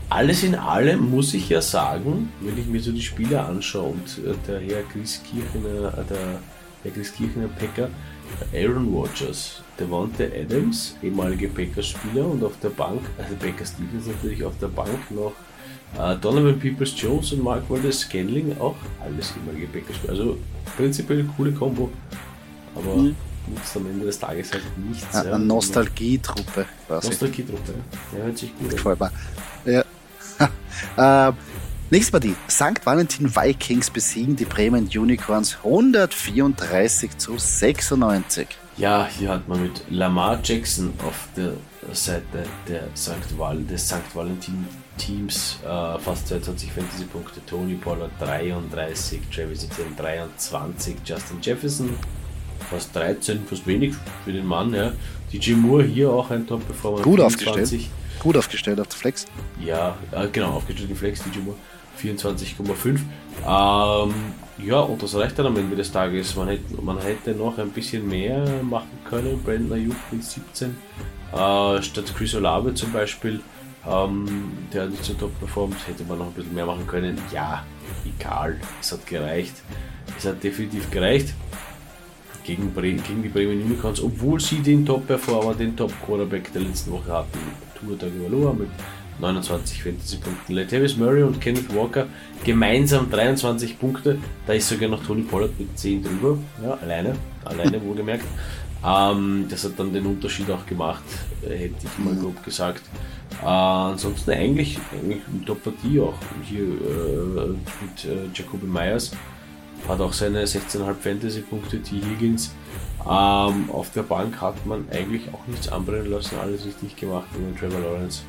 [0.09, 4.21] Alles in allem muss ich ja sagen, wenn ich mir so die Spieler anschaue und
[4.47, 6.39] der Herr Chris Kirchner, der
[6.83, 7.89] Herr Chris Kirchner Packer,
[8.53, 14.57] Aaron Rodgers, Devonte Adams, ehemalige Packers-Spieler und auf der Bank, also Packers Stevens natürlich auf
[14.59, 15.33] der Bank noch
[15.97, 20.13] äh, Donovan Peoples Jones und Mark Wallace Scanling, auch alles ehemalige Packers-Spieler.
[20.13, 20.37] Also
[20.75, 21.89] prinzipiell coole Kombo,
[22.75, 23.15] aber mhm.
[23.47, 25.15] Nutzt am Ende des Tages halt nichts.
[25.15, 27.07] Eine ja, Nostalgietruppe quasi.
[27.07, 27.73] Nostalgietruppe,
[28.13, 29.11] ja, hört sich gut Gefällt an.
[29.65, 31.29] Ja.
[31.29, 31.33] äh,
[31.89, 32.35] Nächste Partie.
[32.49, 32.85] St.
[32.85, 38.45] Valentin Vikings besiegen die Bremen Unicorns 134 zu 96.
[38.75, 41.53] Ja, hier hat man mit Lamar Jackson auf der
[41.93, 43.37] Seite der St.
[43.37, 44.13] Val des St.
[44.13, 47.39] Valentin Teams äh, fast 22 Fantasy-Punkte.
[47.45, 51.89] Tony Pollard 33, Travis Etienne 23, Justin Jefferson
[52.69, 54.73] fast 13, fast wenig für den Mann.
[54.73, 54.93] Ja.
[55.31, 57.01] DJ Moore hier auch ein Top-Performer.
[57.01, 57.47] Gut 24.
[57.49, 57.91] aufgestellt.
[58.19, 59.25] Gut aufgestellt auf der Flex.
[59.63, 61.57] Ja, äh, genau, aufgestellt die Flex, DJ Moore.
[62.01, 62.99] 24,5.
[63.45, 64.13] Ähm,
[64.59, 66.35] ja, und das reicht dann am Ende des Tages.
[66.35, 69.41] Man hätte, man hätte noch ein bisschen mehr machen können.
[69.43, 70.77] Brandon Ayuk mit 17.
[71.33, 73.41] Äh, statt Chris Olave zum Beispiel,
[73.87, 77.17] ähm, der hat nicht so top performt, hätte man noch ein bisschen mehr machen können.
[77.33, 77.65] Ja,
[78.05, 78.59] egal.
[78.79, 79.55] Es hat gereicht.
[80.17, 81.33] Es hat definitiv gereicht
[82.47, 87.11] gegen, Bre gegen die Bremen Unicorns, obwohl sie den Top-Performer, den Top-Quarterback der letzten Woche
[87.11, 87.37] hatten.
[87.79, 88.69] Tour Tagovailoa mit
[89.19, 90.53] 29 Fantasy-Punkten.
[90.53, 92.07] Latavius Murray und Kenneth Walker
[92.45, 94.17] gemeinsam 23 Punkte.
[94.45, 96.37] Da ist sogar noch Tony Pollard mit 10 drüber.
[96.63, 97.15] Ja, alleine.
[97.43, 98.25] Alleine wohlgemerkt.
[98.85, 101.03] Ähm, das hat dann den Unterschied auch gemacht,
[101.43, 102.83] äh, hätte ich mal grob gesagt.
[103.41, 109.11] Äh, ansonsten eigentlich, eigentlich Top-Partie auch hier äh, mit äh, Jacoby Myers.
[109.87, 111.95] Hat auch seine 16,5 Fantasy-Punkte, T.
[111.95, 112.51] Higgins.
[113.01, 117.57] Ähm, auf der Bank hat man eigentlich auch nichts anbrennen lassen, alles richtig gemacht mit
[117.57, 118.21] Trevor Lawrence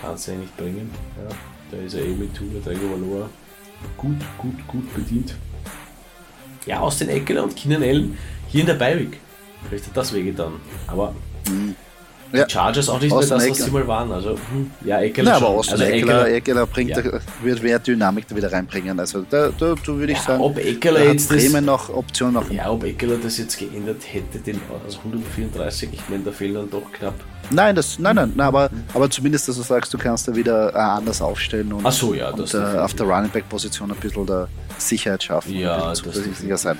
[0.00, 0.90] kannst du eigentlich bringen.
[1.16, 1.36] Ja,
[1.70, 3.28] da ist er eh mit Tula Tagovailoa
[3.96, 5.34] gut, gut, gut bedient.
[6.64, 9.18] Ja, aus den Eckler und Keenan Allen hier in der Beiweg.
[9.68, 10.54] Vielleicht hat das wehgetan.
[10.86, 11.14] Aber
[11.48, 11.74] mhm.
[12.36, 12.48] Die ja.
[12.48, 14.12] Chargers auch nicht mehr das, was sie mal waren.
[14.12, 17.02] Also, hm, ja, Eckler ja, aber Austin also Eckler, Eckler bringt, ja.
[17.42, 18.98] wird mehr Dynamik da wieder reinbringen.
[19.00, 22.34] Also, da, da, da würde ich ja, sagen, ob Eckler jetzt Bremen das, noch Option
[22.34, 22.50] noch.
[22.50, 26.70] Ja, ob Eckler das jetzt geändert hätte, den also 134, ich meine, da fehlen dann
[26.70, 27.14] doch knapp.
[27.50, 30.74] Nein, das, nein, nein, nein aber, aber zumindest, dass du sagst, du kannst da wieder
[30.74, 34.26] äh, anders aufstellen und, so, ja, und äh, auf der Running Back Position ein bisschen
[34.26, 35.54] der Sicherheit schaffen.
[35.54, 36.78] Ja, das zuversichtlicher sein.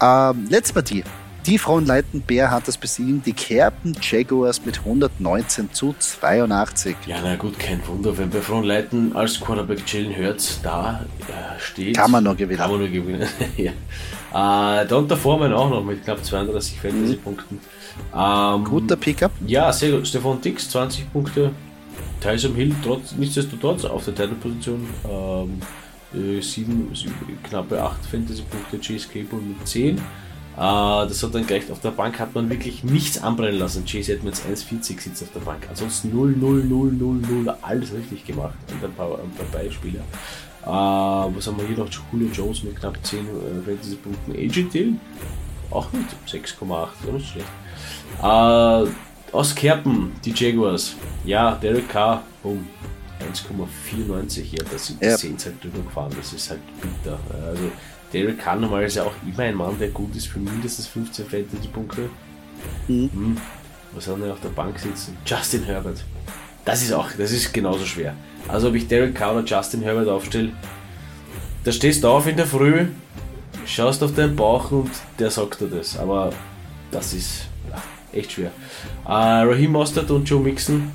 [0.00, 1.04] Ähm, letzte Partie.
[1.46, 6.96] Die Frauenleiten Bär hat das besiegen, die Kerpen Jaguars mit 119 zu 82.
[7.06, 11.96] Ja, na gut, kein Wunder, wenn bei Frauenleiten als Quarterback Jalen Hurts da äh, steht.
[11.96, 12.58] Kann man nur gewinnen.
[12.58, 14.82] Kann man nur gewinnen, ja.
[14.82, 17.60] Äh, Donta Foreman auch noch mit knapp 32 Fantasy-Punkten.
[18.12, 19.30] Ähm, Guter Pickup.
[19.46, 20.08] Ja, sehr gut.
[20.08, 21.52] Stefan Dix, 20 Punkte.
[22.20, 24.84] Tyson Hill, trotz, nichtsdestotrotz auf der Titelposition.
[25.08, 25.60] Ähm,
[26.12, 28.78] äh, sieben, sieben, knappe 8 Fantasy-Punkte.
[28.80, 30.00] Chase Cable mit 10.
[30.56, 33.84] Uh, das hat dann gleich auf der Bank hat man wirklich nichts anbrennen lassen.
[33.84, 35.66] Chase Edmonds 1,40 sitzt auf der Bank.
[35.68, 38.54] Ansonsten 0, 0, 0, 0, 0, alles richtig gemacht.
[38.72, 40.00] Und ein paar, ein paar Beispiele.
[40.64, 41.88] Uh, was haben wir hier noch?
[42.10, 43.22] Julio Jones mit knapp 10 äh,
[43.66, 44.32] Fantasy-Punkten.
[44.32, 45.00] AJ Dillon
[45.70, 47.46] auch mit 6,8, nicht schlecht.
[48.22, 48.88] Uh,
[49.32, 50.94] aus Kerpen, die Jaguars.
[51.24, 52.66] Ja, Derek Carr, boom.
[53.20, 55.16] 1,94 hier, da sind die ja.
[55.16, 57.18] Saints halt drüber gefahren, das ist halt bitter.
[57.48, 57.70] Also
[58.12, 62.08] Derek Carr normalerweise auch immer ein Mann, der gut ist für mindestens 15 Fantasy-Punkte.
[62.88, 63.10] Mhm.
[63.12, 63.36] Hm.
[63.92, 65.16] Was haben wir auf der Bank sitzen?
[65.24, 66.04] Justin Herbert.
[66.64, 68.14] Das ist auch, das ist genauso schwer.
[68.48, 70.52] Also ob ich Derek Carr oder Justin Herbert aufstelle,
[71.64, 72.86] da stehst du auf in der Früh,
[73.66, 75.98] schaust auf deinen Bauch und der sagt dir das.
[75.98, 76.30] Aber
[76.90, 78.52] das ist ja, echt schwer.
[79.04, 80.90] Äh, Raheem Mostert und Joe Mixon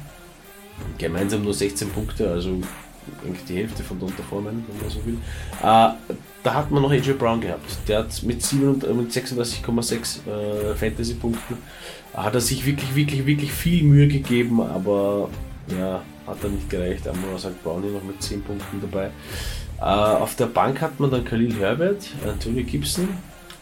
[0.97, 2.61] gemeinsam nur 16 Punkte, also
[3.25, 5.17] eigentlich die Hälfte von Donta Foreman, wenn man so will.
[5.61, 6.13] Äh,
[6.43, 7.77] da hat man noch AJ Brown gehabt.
[7.87, 11.57] Der hat mit, äh, mit 36,6 äh, Fantasy-Punkten
[12.13, 15.29] hat er sich wirklich, wirklich, wirklich viel Mühe gegeben, aber
[15.67, 17.07] ja, hat er nicht gereicht.
[17.07, 19.11] Einmal sagt Brown hier noch mit 10 Punkten dabei.
[19.79, 23.09] Äh, auf der Bank hat man dann Khalil Herbert, Antonio Gibson,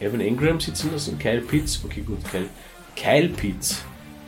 [0.00, 2.46] Evan Ingram sitzen lassen, Kyle Pitts, okay gut, Kyle,
[2.96, 3.84] Kyle Pitts,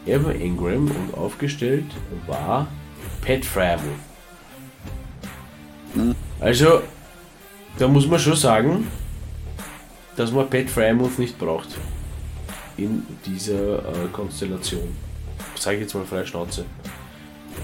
[0.07, 1.87] Evan Ingram und aufgestellt
[2.27, 2.69] war
[3.25, 3.83] Pat Fryermuth.
[5.95, 6.15] Hm.
[6.41, 6.83] Also,
[7.79, 8.89] da muss man schon sagen,
[10.17, 11.69] dass man Pat Frymouth nicht braucht.
[12.77, 14.97] in dieser äh, Konstellation.
[15.57, 16.65] Sage ich jetzt mal freie Schnauze.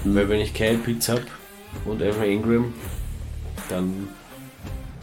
[0.03, 0.15] Mhm.
[0.15, 1.25] Weil wenn ich keinen Pitts habe
[1.85, 2.73] und Evan Ingram,
[3.69, 4.07] dann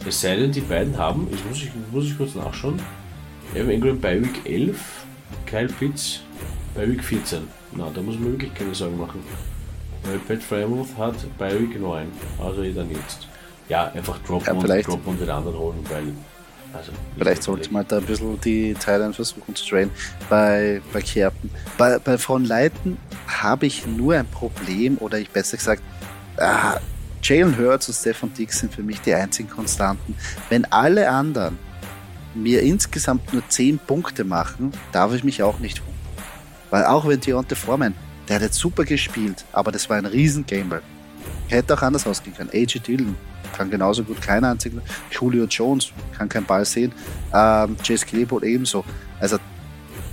[0.05, 2.79] es sei denn, die beiden haben, ich muss, ich, muss ich kurz nachschauen,
[3.53, 4.79] Evan Ingram bei Week 11,
[5.45, 6.21] Kyle Pitts
[6.73, 7.41] bei Week 14.
[7.73, 9.21] Na, da muss man wirklich keine Sorgen machen.
[10.03, 12.07] Weil Pat Fremont hat bei Week 9,
[12.39, 13.26] also eh dann jetzt.
[13.69, 16.13] Ja, einfach droppen, ja, und, droppen und den anderen holen, weil
[16.73, 19.91] also, Vielleicht sollte man da ein bisschen die Thailand versuchen zu trainen.
[20.29, 21.49] Bei, bei Kerpen.
[21.77, 25.81] Bei, bei Von Leiten habe ich nur ein Problem, oder ich besser gesagt,
[26.37, 26.77] ah,
[27.23, 30.15] Jalen Hurts und Stefan Dix sind für mich die einzigen Konstanten.
[30.49, 31.57] Wenn alle anderen
[32.35, 35.95] mir insgesamt nur 10 Punkte machen, darf ich mich auch nicht wundern.
[36.69, 37.95] Weil auch wenn Deontay Foreman,
[38.27, 40.81] der hat jetzt super gespielt, aber das war ein riesen Gamble.
[41.47, 42.49] Hätte auch anders ausgehen können.
[42.53, 43.15] AJ Dillon
[43.57, 44.81] kann genauso gut keinen einzigen.
[45.11, 46.91] Julio Jones kann keinen Ball sehen.
[47.33, 48.85] Ähm, Chase Claypool ebenso.
[49.19, 49.37] Also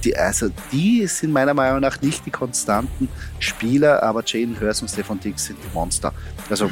[0.03, 4.89] die, also die sind meiner Meinung nach nicht die konstanten Spieler, aber Jalen Hurst und
[4.89, 6.13] Stefan Dix sind die Monster.
[6.51, 6.71] Also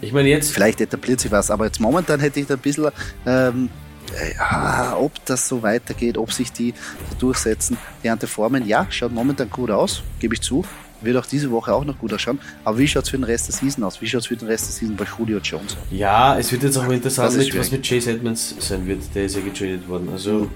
[0.00, 0.52] ich meine jetzt.
[0.52, 2.90] Vielleicht etabliert sich was, aber jetzt momentan hätte ich da ein bisschen
[3.26, 3.68] ähm,
[4.38, 6.74] ja, ob das so weitergeht, ob sich die
[7.18, 7.76] durchsetzen.
[8.02, 10.64] Die Antiformen, ja, schaut momentan gut aus, gebe ich zu.
[11.02, 12.38] Wird auch diese Woche auch noch gut ausschauen.
[12.64, 14.00] Aber wie schaut es für den Rest der Season aus?
[14.00, 15.76] Wie schaut es für den Rest der Season bei Julio Jones?
[15.90, 19.02] Ja, es wird jetzt auch interessant, was mit Chase Edmonds sein wird.
[19.14, 20.08] Der ist ja getradet worden.
[20.12, 20.48] Also.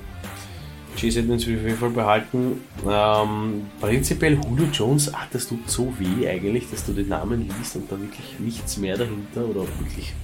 [0.97, 2.61] Chase Edmonds will ich auf jeden Fall behalten.
[2.89, 7.75] Ähm, prinzipiell Julio Jones, ach, das tut so weh eigentlich, dass du den Namen liest
[7.75, 10.15] und da wirklich nichts mehr dahinter oder wirklich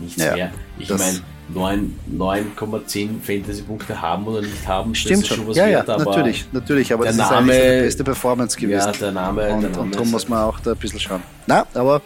[0.00, 0.52] nichts ja, mehr.
[0.78, 6.44] Ich meine, 9,10 Fantasy-Punkte haben oder nicht haben, Stimmt schon was ja, wert, ja, natürlich,
[6.52, 8.86] natürlich, aber der das Name, ist eigentlich die beste Performance gewesen.
[8.86, 11.22] Ja, der Name, und, der Name und darum muss man auch da ein bisschen schauen.
[11.46, 12.02] Na, aber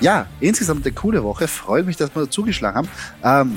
[0.00, 1.46] ja, insgesamt eine coole Woche.
[1.46, 2.88] Freut mich, dass wir zugeschlagen
[3.22, 3.50] haben.
[3.50, 3.56] Ähm,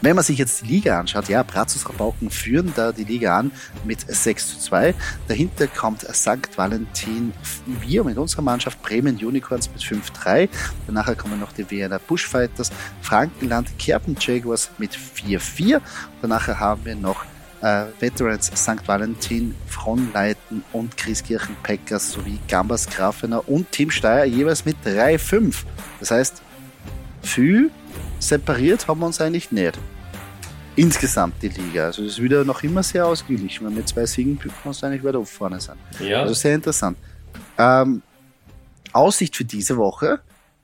[0.00, 3.50] wenn man sich jetzt die Liga anschaut, ja, Brazos Rabauken führen da die Liga an
[3.84, 4.94] mit 6 zu 2.
[5.26, 6.56] Dahinter kommt St.
[6.56, 7.32] Valentin
[7.80, 10.48] wir mit unserer Mannschaft, Bremen Unicorns mit 5-3.
[10.86, 12.70] Danach kommen noch die Wiener Bushfighters,
[13.02, 15.80] Frankenland Kerpen Jaguars mit 4-4.
[16.22, 17.24] Danach haben wir noch
[17.60, 18.86] äh, Veterans St.
[18.86, 25.64] Valentin, Fronleiten und Christkirchen Packers sowie Gambas Grafener und Team Steyr jeweils mit 3-5.
[26.00, 26.42] Das heißt,
[27.22, 27.70] viel
[28.18, 29.78] separiert haben wir uns eigentlich nicht.
[30.76, 31.86] Insgesamt die Liga.
[31.86, 33.66] Also das ist wieder noch immer sehr ausgeglichen.
[33.66, 35.76] Wenn wir mit zwei Siegen kannst du eigentlich weiter vorne sein.
[35.98, 36.22] Ja.
[36.22, 36.96] Also sehr interessant.
[37.56, 38.02] Ähm,
[38.92, 40.20] Aussicht für diese Woche.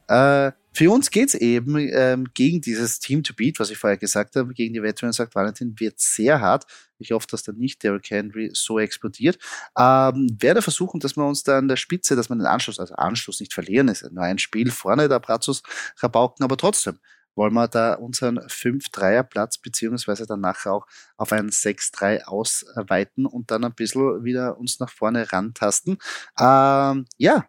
[0.06, 4.34] Äh, für uns geht's eben ähm, gegen dieses Team to beat, was ich vorher gesagt
[4.34, 6.64] habe, gegen die Veterans sagt Valentin, wird sehr hart.
[6.98, 9.38] Ich hoffe, dass dann nicht Derrick Henry so explodiert.
[9.78, 12.94] Ähm, werde versuchen, dass wir uns da an der Spitze, dass wir den Anschluss, also
[12.94, 15.62] Anschluss nicht verlieren, ist nur ein Spiel vorne der Brazos
[15.98, 16.98] Rabauken, aber trotzdem
[17.34, 23.64] wollen wir da unseren 5-3er-Platz beziehungsweise dann nachher auch auf einen 6-3 ausweiten und dann
[23.64, 25.98] ein bisschen wieder uns nach vorne rantasten.
[26.38, 27.48] Ähm, ja,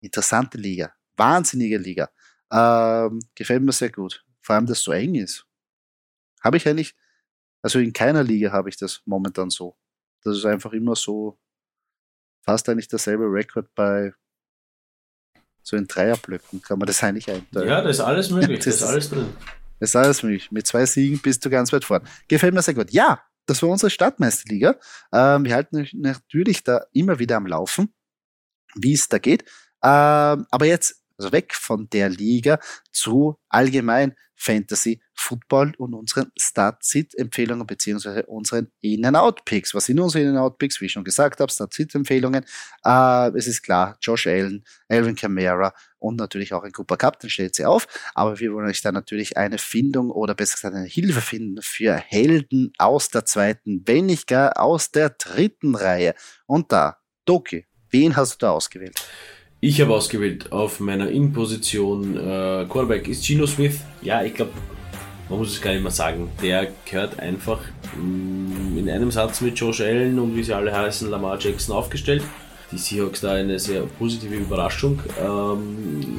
[0.00, 2.10] interessante Liga, wahnsinnige Liga.
[2.50, 4.24] Ähm, gefällt mir sehr gut.
[4.40, 5.46] Vor allem, dass es so eng ist.
[6.42, 6.94] Habe ich eigentlich,
[7.62, 9.76] also in keiner Liga habe ich das momentan so.
[10.22, 11.38] Das ist einfach immer so
[12.42, 14.12] fast eigentlich derselbe Rekord bei
[15.66, 17.68] so in Dreierblöcken kann man das eigentlich einteilen.
[17.68, 19.26] Ja, da ist alles möglich, das, das ist alles drin.
[19.80, 20.52] Das ist alles möglich.
[20.52, 22.04] Mit zwei Siegen bist du ganz weit vorne.
[22.28, 22.92] Gefällt mir sehr gut.
[22.92, 24.76] Ja, das war unsere Stadtmeisterliga.
[25.12, 27.92] Ähm, wir halten natürlich da immer wieder am Laufen,
[28.76, 29.42] wie es da geht.
[29.82, 32.58] Ähm, aber jetzt also weg von der Liga
[32.92, 39.74] zu allgemein Fantasy Football und unseren Start-Sit-Empfehlungen beziehungsweise unseren In-and-Out-Picks.
[39.74, 40.80] Was sind unsere In-and-Out-Picks?
[40.80, 42.44] Wie ich schon gesagt habe, Start-Sit-Empfehlungen.
[42.84, 47.30] Äh, es ist klar, Josh Allen, Alvin Kamara und natürlich auch ein Cooper Cup, den
[47.30, 47.88] stellt sie auf.
[48.14, 51.96] Aber wir wollen euch da natürlich eine Findung oder besser gesagt eine Hilfe finden für
[51.96, 56.14] Helden aus der zweiten, wenn nicht gar aus der dritten Reihe.
[56.44, 59.00] Und da, Doki, wen hast du da ausgewählt?
[59.60, 63.80] Ich habe ausgewählt auf meiner In-Position äh, Quarterback ist Gino Smith.
[64.02, 64.52] Ja, ich glaube,
[65.30, 66.28] man muss es gar nicht mehr sagen.
[66.42, 67.60] Der gehört einfach
[67.96, 71.74] mh, mm, in einem Satz mit Josh Allen und wie sie alle heißen, Lamar Jackson
[71.74, 72.22] aufgestellt.
[72.70, 75.00] Die Seahawks da eine sehr positive Überraschung.
[75.24, 76.18] Ähm,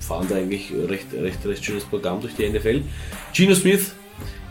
[0.00, 2.82] fahren da eigentlich recht, recht, recht schönes Programm durch die NFL.
[3.32, 3.92] Gino Smith,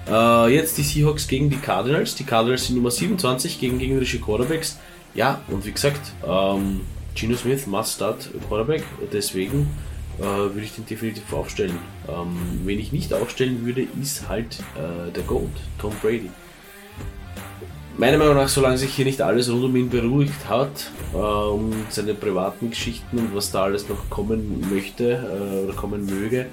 [0.09, 2.15] äh, jetzt die Seahawks gegen die Cardinals.
[2.15, 4.79] Die Cardinals sind Nummer 27 gegen gegnerische Quarterbacks.
[5.13, 6.81] Ja, und wie gesagt, ähm,
[7.17, 9.67] Gino Smith must start Quarterback, deswegen
[10.19, 11.79] äh, würde ich den definitiv aufstellen.
[12.07, 15.49] Ähm, wenn ich nicht aufstellen würde, ist halt äh, der Gold,
[15.79, 16.29] Tom Brady.
[17.97, 21.73] meiner Meinung nach, solange sich hier nicht alles rund um ihn beruhigt hat, äh, um
[21.89, 26.45] seine privaten Geschichten und was da alles noch kommen möchte äh, oder kommen möge,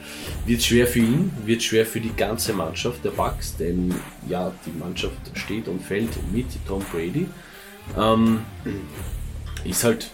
[0.46, 3.94] wird schwer für ihn, wird schwer für die ganze Mannschaft der Bucks, denn
[4.30, 7.26] ja, die Mannschaft steht und fällt mit Tom Brady.
[7.98, 8.40] Ähm,
[9.64, 10.10] ist halt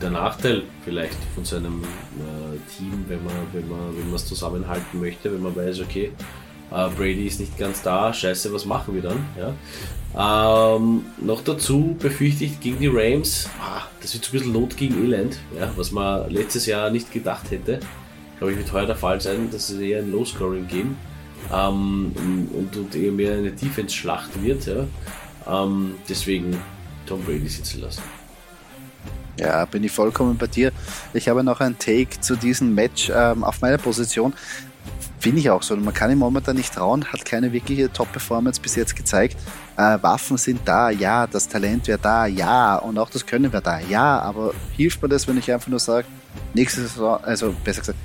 [0.00, 5.32] der Nachteil vielleicht von seinem äh, Team, wenn man wenn man wenn es zusammenhalten möchte,
[5.32, 6.12] wenn man weiß, okay,
[6.70, 9.24] äh, Brady ist nicht ganz da, scheiße, was machen wir dann?
[9.38, 9.54] Ja.
[10.18, 14.76] Ähm, noch dazu befürchte ich gegen die Rams, ah, das wird so ein bisschen Not
[14.76, 17.80] gegen Elend, ja, was man letztes Jahr nicht gedacht hätte.
[18.38, 20.96] Glaube ich, wird heuer der Fall sein, dass es eher ein Low-Scoring-Game
[21.52, 22.12] ähm,
[22.52, 24.66] und, und, eher mehr eine Defense-Schlacht wird.
[24.66, 24.86] Ja.
[25.46, 26.56] Ähm, deswegen
[27.06, 28.02] Tom Brady sitzen lassen.
[29.38, 30.72] Ja, bin ich vollkommen bei dir.
[31.12, 34.32] Ich habe noch ein Take zu diesem Match ähm, auf meiner Position.
[35.18, 35.76] Finde ich auch so.
[35.76, 39.36] Man kann ihm momentan nicht trauen, hat keine wirkliche Top-Performance bis jetzt gezeigt.
[39.76, 43.62] Äh, Waffen sind da, ja, das Talent wäre da, ja, und auch das Können wäre
[43.62, 46.06] da, ja, aber hilft mir das, wenn ich einfach nur sage,
[46.54, 47.98] nächste Saison, also besser gesagt,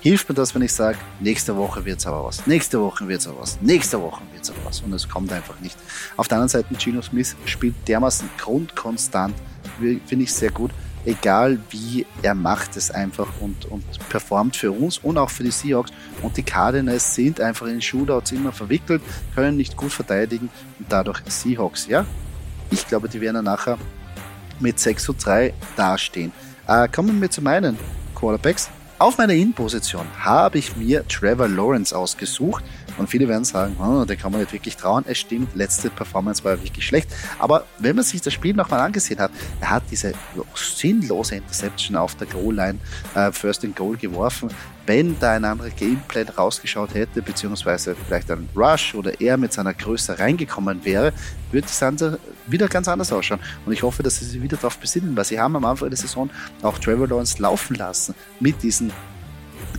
[0.00, 3.20] hilft mir das, wenn ich sage, nächste Woche wird es aber was, nächste Woche wird
[3.20, 5.76] es aber was, nächste Woche wird es aber was und es kommt einfach nicht.
[6.16, 9.34] Auf der anderen Seite, Gino Smith spielt dermaßen grundkonstant,
[10.06, 10.70] finde ich sehr gut
[11.06, 15.50] egal wie, er macht es einfach und, und performt für uns und auch für die
[15.50, 15.92] Seahawks.
[16.20, 19.00] Und die Cardinals sind einfach in Shootouts immer verwickelt,
[19.34, 22.04] können nicht gut verteidigen und dadurch Seahawks, ja.
[22.70, 23.78] Ich glaube, die werden nachher
[24.58, 26.32] mit 6 zu 3 dastehen.
[26.66, 27.78] Äh, kommen wir zu meinen
[28.14, 28.68] Quarterbacks.
[28.98, 32.64] Auf meiner In-Position habe ich mir Trevor Lawrence ausgesucht.
[32.98, 35.04] Und viele werden sagen, oh, den kann man nicht wirklich trauen.
[35.06, 37.08] Es stimmt, letzte Performance war wirklich schlecht.
[37.38, 39.30] Aber wenn man sich das Spiel nochmal angesehen hat,
[39.60, 40.12] er hat diese
[40.54, 42.78] sinnlose Interception auf der Goal-Line,
[43.14, 44.50] äh, First and Goal geworfen.
[44.86, 49.74] Wenn da ein anderer Gameplan rausgeschaut hätte, beziehungsweise vielleicht ein Rush oder er mit seiner
[49.74, 51.12] Größe reingekommen wäre,
[51.50, 53.40] würde das Ganze wieder ganz anders ausschauen.
[53.64, 55.98] Und ich hoffe, dass sie sich wieder darauf besinnen, weil sie haben am Anfang der
[55.98, 56.30] Saison
[56.62, 58.92] auch Trevor Lawrence laufen lassen mit diesen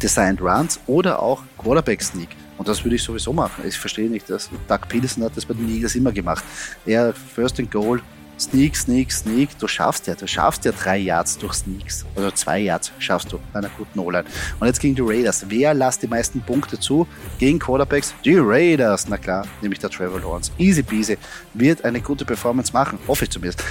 [0.01, 2.30] Designed Runs oder auch Quarterback Sneak.
[2.58, 3.63] Und das würde ich sowieso machen.
[3.67, 6.43] Ich verstehe nicht, dass Doug Peterson hat das bei den Eagles immer gemacht.
[6.86, 8.02] Er First and Goal,
[8.39, 9.58] Sneak, Sneak, Sneak.
[9.58, 12.06] Du schaffst ja, du schaffst ja drei Yards durch Sneaks.
[12.15, 14.26] Also zwei Yards schaffst du bei einer guten O-Line.
[14.60, 15.46] Und jetzt gegen die Raiders.
[15.50, 17.08] Wer lasst die meisten Punkte zu?
[17.39, 18.13] Gegen Quarterbacks?
[18.24, 19.08] Die Raiders.
[19.08, 20.52] Na klar, nämlich der Trevor Lawrence.
[20.58, 21.17] Easy peasy.
[21.54, 23.00] Wird eine gute Performance machen.
[23.08, 23.63] Hoffe ich zumindest.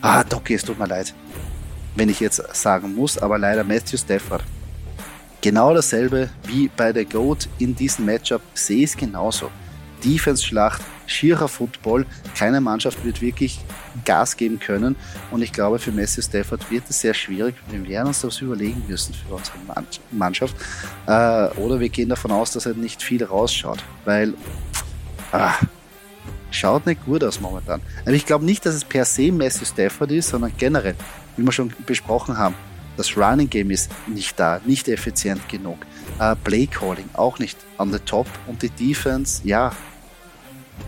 [0.00, 1.14] Ah, Doki, es tut mir leid.
[1.94, 4.44] Wenn ich jetzt sagen muss, aber leider Matthew Stafford
[5.40, 9.50] Genau dasselbe wie bei der GOAT in diesem Matchup sehe ich es genauso.
[10.04, 13.60] Defense-Schlacht, schierer Football, keine Mannschaft wird wirklich
[14.04, 14.96] Gas geben können
[15.30, 17.54] und ich glaube für Messi Stafford wird es sehr schwierig.
[17.70, 19.56] Wir werden uns das überlegen müssen für unsere
[20.10, 20.54] Mannschaft
[21.06, 24.34] äh, oder wir gehen davon aus, dass er nicht viel rausschaut, weil
[25.32, 25.54] ah,
[26.50, 27.80] schaut nicht gut aus momentan.
[28.02, 30.96] Aber ich glaube nicht, dass es per se Messi Stafford ist, sondern generell,
[31.36, 32.54] wie wir schon besprochen haben,
[32.96, 35.78] das Running Game ist nicht da, nicht effizient genug.
[36.18, 39.72] Uh, Play Calling auch nicht an the top und die Defense, ja,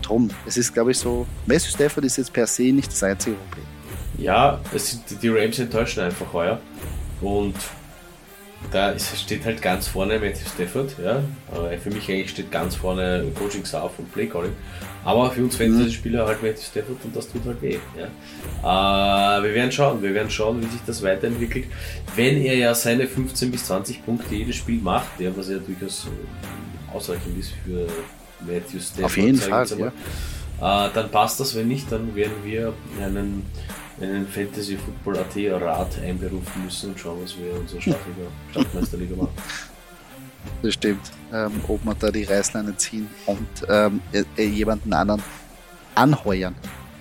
[0.01, 0.29] drum.
[0.45, 3.65] Es ist, glaube ich, so, Matthew Stafford ist jetzt per se nicht das einzige Problem.
[4.17, 6.59] Ja, es die Rams enttäuschen einfach heuer.
[7.21, 7.55] Und
[8.71, 11.23] da ist, steht halt ganz vorne Matthew Stafford, ja.
[11.79, 14.53] Für mich eigentlich steht ganz vorne Coaching Staff und Play Calling.
[15.03, 17.77] Aber für uns Fantasy-Spieler halt Matthew Stafford und das tut halt weh.
[17.97, 19.39] Ja.
[19.39, 21.65] Äh, wir werden schauen, wir werden schauen, wie sich das weiterentwickelt.
[22.15, 26.07] Wenn er ja seine 15 bis 20 Punkte jedes Spiel macht, ja, was ja durchaus
[26.07, 27.87] äh, ausreichend ist für
[28.41, 29.05] Matthew Stafford.
[29.05, 30.87] Auf jeden Fall, ja.
[30.87, 33.45] äh, dann passt das, wenn nicht, dann werden wir einen
[34.01, 37.81] einen Fantasy Football AT Rat einberufen müssen und schauen, was wir in unserer
[38.51, 39.33] Stadtmeisterliga machen.
[40.61, 41.11] Das stimmt.
[41.33, 45.21] Ähm, ob man da die Reißleine ziehen und ähm, äh, jemanden anderen
[45.95, 46.55] anheuern,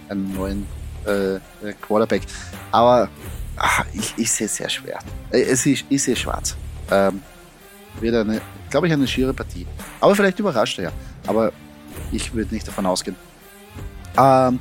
[0.09, 0.67] einen neuen
[1.07, 1.39] äh,
[1.81, 2.23] Quarterback.
[2.73, 3.09] Aber
[3.57, 4.99] ach, ich, ich sehe es sehr schwer.
[5.31, 6.57] Äh, es ist, ich sehe schwarz.
[6.91, 7.23] Ähm,
[8.01, 9.67] wird eine, glaube ich, eine schiere Partie.
[10.01, 10.93] Aber vielleicht überrascht er ja.
[11.27, 11.53] Aber
[12.13, 13.17] ich würde nicht davon ausgehen.
[14.17, 14.59] Ähm,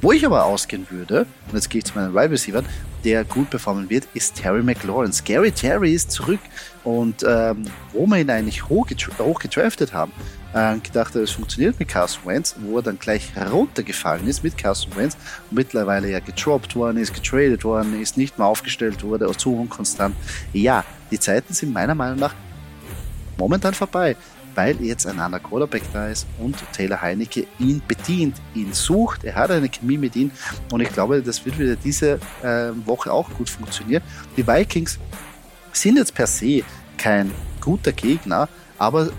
[0.00, 2.62] wo ich aber ausgehen würde, und jetzt gehe ich zu meinen Wide Receiver,
[3.04, 5.12] der gut performen wird, ist Terry McLaurin.
[5.24, 6.40] Gary Terry ist zurück
[6.84, 9.40] und ähm, wo wir ihn eigentlich hoch, hoch
[9.92, 10.12] haben,
[10.54, 14.94] äh, gedacht, es funktioniert mit Carson Wentz, wo er dann gleich runtergefallen ist mit Carson
[14.96, 15.16] Wentz
[15.50, 20.16] mittlerweile ja getroppt worden ist, getradet worden ist, nicht mehr aufgestellt wurde, zu unkonstant.
[20.52, 22.34] Ja, die Zeiten sind meiner Meinung nach
[23.36, 24.16] momentan vorbei
[24.58, 29.22] weil jetzt ein anderer Quarterback da ist und Taylor Heinecke ihn bedient, ihn sucht.
[29.22, 30.32] Er hat eine Chemie mit ihm
[30.72, 34.02] und ich glaube, das wird wieder diese äh, Woche auch gut funktionieren.
[34.36, 34.98] Die Vikings
[35.72, 36.64] sind jetzt per se
[36.96, 37.30] kein
[37.60, 39.10] guter Gegner, aber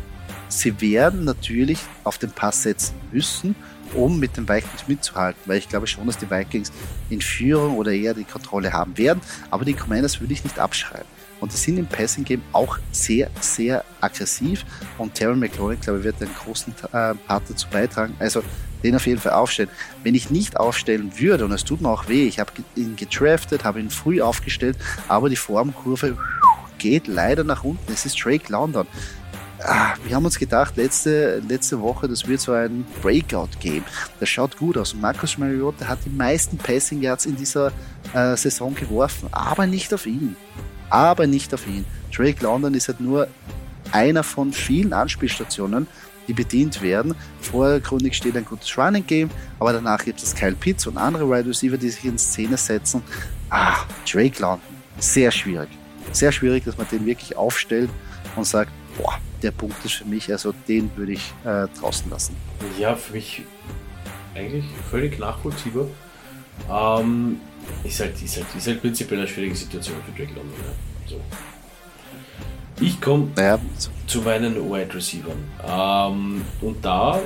[0.50, 3.56] sie werden natürlich auf den Pass setzen müssen
[3.94, 6.72] um mit den Vikings mitzuhalten, weil ich glaube schon, dass die Vikings
[7.10, 11.08] in Führung oder eher die Kontrolle haben werden, aber die Commanders würde ich nicht abschreiben.
[11.40, 14.66] Und die sind im Passing Game auch sehr, sehr aggressiv.
[14.98, 18.16] Und Terry McLaurin, glaube ich, wird einen großen äh, Part dazu beitragen.
[18.20, 18.44] Also
[18.84, 19.70] den auf jeden Fall aufstellen.
[20.04, 23.64] Wenn ich nicht aufstellen würde, und es tut mir auch weh, ich habe ihn gedraftet,
[23.64, 24.78] habe ihn früh aufgestellt,
[25.08, 26.18] aber die Formkurve
[26.78, 27.92] geht leider nach unten.
[27.92, 28.88] Es ist Drake London.
[29.62, 33.84] Ah, wir haben uns gedacht, letzte, letzte Woche, das wird so ein Breakout-Game.
[34.22, 34.94] Das schaut gut aus.
[34.94, 37.74] Und Marcus Mariota hat die meisten Passing Yards in dieser
[38.14, 40.38] äh, Saison geworfen, aber nicht auf ihn
[40.90, 41.86] aber nicht auf ihn.
[42.16, 43.28] Drake London ist halt nur
[43.92, 45.88] einer von vielen Anspielstationen,
[46.28, 47.16] die bedient werden.
[47.42, 49.30] Vorgründig steht ein gutes Running Game,
[49.60, 53.02] aber danach gibt es Kyle Pitts und andere Wide Receiver, die sich in Szene setzen.
[53.50, 53.78] Ah,
[54.10, 54.62] Drake London,
[55.00, 55.70] sehr schwierig.
[56.12, 57.90] Sehr schwierig, dass man den wirklich aufstellt
[58.36, 62.36] und sagt, boah, der Punkt ist für mich, also den würde ich äh, draußen lassen.
[62.78, 63.44] Ja, für mich
[64.36, 65.86] eigentlich völlig nachvollziehbar.
[66.70, 67.40] Ähm,
[67.84, 70.54] ist halt, ist halt, ist halt prinzipiell eine schwierige Situation für Drake London.
[70.58, 71.10] Ja.
[71.10, 71.22] So.
[72.82, 73.60] Ich komme naja.
[74.08, 75.34] zu meinen Wide Receivers.
[75.68, 77.20] Ähm, und da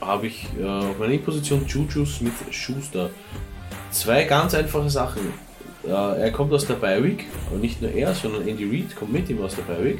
[0.00, 3.10] habe ich äh, auf meiner Position Juju Smith Schuster.
[3.90, 5.22] Zwei ganz einfache Sachen.
[5.84, 9.28] Äh, er kommt aus der Bi-Week, aber nicht nur er, sondern Andy Reid kommt mit
[9.28, 9.98] ihm aus der Bi-Week.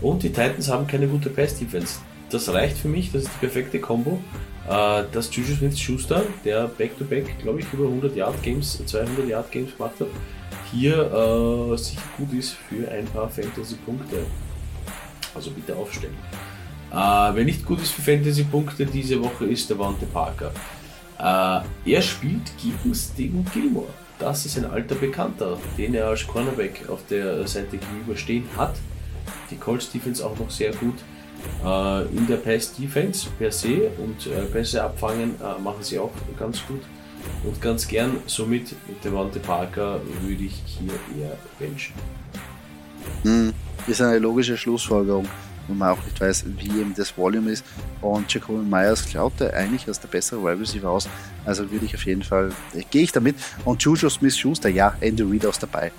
[0.00, 1.98] Und die Titans haben keine gute Pass-Defense.
[2.30, 4.20] Das reicht für mich, das ist die perfekte Combo
[4.70, 9.76] äh, dass Juju Smith-Schuster, der Back-to-Back, glaube ich, über 100 Yard Games, 200 Yard Games
[9.76, 10.06] gemacht hat,
[10.70, 14.26] hier äh, sich gut ist für ein paar Fantasy-Punkte.
[15.34, 16.16] Also bitte aufstellen.
[16.92, 20.52] Äh, wer nicht gut ist für Fantasy-Punkte diese Woche ist der Wante Parker.
[21.18, 23.88] Äh, er spielt gegen Steven Gilmore.
[24.20, 28.76] Das ist ein alter Bekannter, den er als Cornerback auf der Seite gegenüberstehen hat.
[29.50, 30.96] Die Colts Defense auch noch sehr gut
[32.16, 36.66] in der Pass Defense per se und äh, Pässe abfangen äh, machen sie auch ganz
[36.66, 36.80] gut
[37.44, 38.16] und ganz gern.
[38.26, 41.94] Somit mit Devante Parker würde ich hier eher benchen.
[43.22, 43.52] Hm,
[43.86, 45.26] ist eine logische Schlussfolgerung,
[45.68, 47.64] wenn man auch nicht weiß, wie eben das Volume ist.
[48.00, 51.08] Und Jacoby Myers glaubte eigentlich als der bessere Wide Receiver aus.
[51.44, 53.36] Also würde ich auf jeden Fall, äh, gehe ich damit.
[53.64, 55.92] Und Juju Smith-Schuster, ja, Andy Reid aus dabei.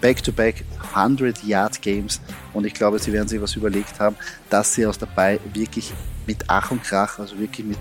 [0.00, 0.64] Back-to-back
[0.94, 2.20] 100 Yard Games
[2.54, 4.16] und ich glaube, sie werden sich was überlegt haben,
[4.50, 5.92] dass sie aus dabei wirklich
[6.26, 7.78] mit Ach und Krach, also wirklich mit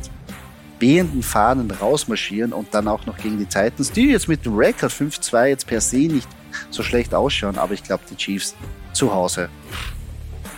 [0.79, 4.91] wehenden Fahnen rausmarschieren und dann auch noch gegen die Titans, die jetzt mit dem Record
[4.91, 6.27] 5-2 jetzt per se nicht
[6.69, 8.55] so schlecht ausschauen, aber ich glaube, die Chiefs
[8.93, 9.49] zu Hause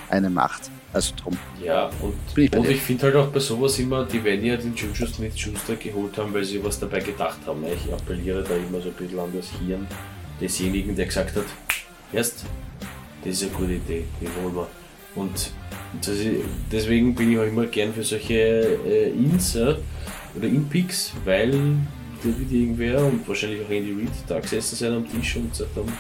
[0.10, 0.70] eine Macht.
[0.94, 1.36] Also drum.
[1.64, 4.76] Ja, und ich, und ich finde halt auch bei sowas immer, die werden ja den
[4.76, 7.64] Juju Smith Schuster geholt haben, weil sie was dabei gedacht haben.
[7.66, 9.88] Ich appelliere da immer so ein bisschen an das Hirn
[10.40, 11.46] desjenigen, der gesagt hat,
[12.12, 12.46] erst,
[13.24, 14.68] das ist eine gute Idee, die holen wir.
[15.16, 15.52] Und
[16.72, 19.76] deswegen bin ich auch immer gern für solche äh, Ins äh,
[20.36, 21.52] oder In-Picks, weil
[22.24, 25.76] der wird irgendwer und wahrscheinlich auch Andy Reid da gesessen sein am Tisch und gesagt
[25.76, 25.92] haben,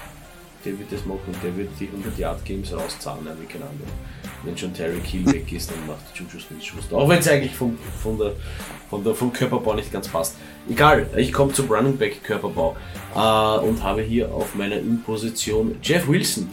[0.65, 3.89] der wird das machen und der wird die 100 Yard Games rauszahlen, wie kein anderer.
[4.43, 6.95] Wenn schon Terry Kill weg ist, dann macht Juju Smith Schuster.
[6.97, 8.33] Auch wenn es eigentlich vom, von der,
[8.89, 10.37] von der, vom Körperbau nicht ganz passt.
[10.69, 12.75] Egal, ich komme zum Running Back Körperbau
[13.13, 16.49] äh, und habe hier auf meiner In-Position Jeff Wilson.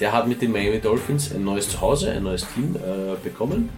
[0.00, 3.70] Der hat mit den Miami Dolphins ein neues Zuhause, ein neues Team äh, bekommen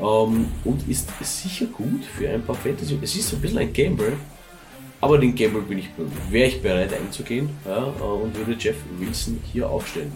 [0.00, 2.98] ähm, und ist sicher gut für ein paar Fantasy.
[3.02, 4.14] Es ist ein bisschen ein Gamble,
[5.00, 5.88] aber den Gamble bin ich,
[6.30, 10.12] wäre ich bereit einzugehen ja, äh, und würde Jeff Wilson hier aufstellen.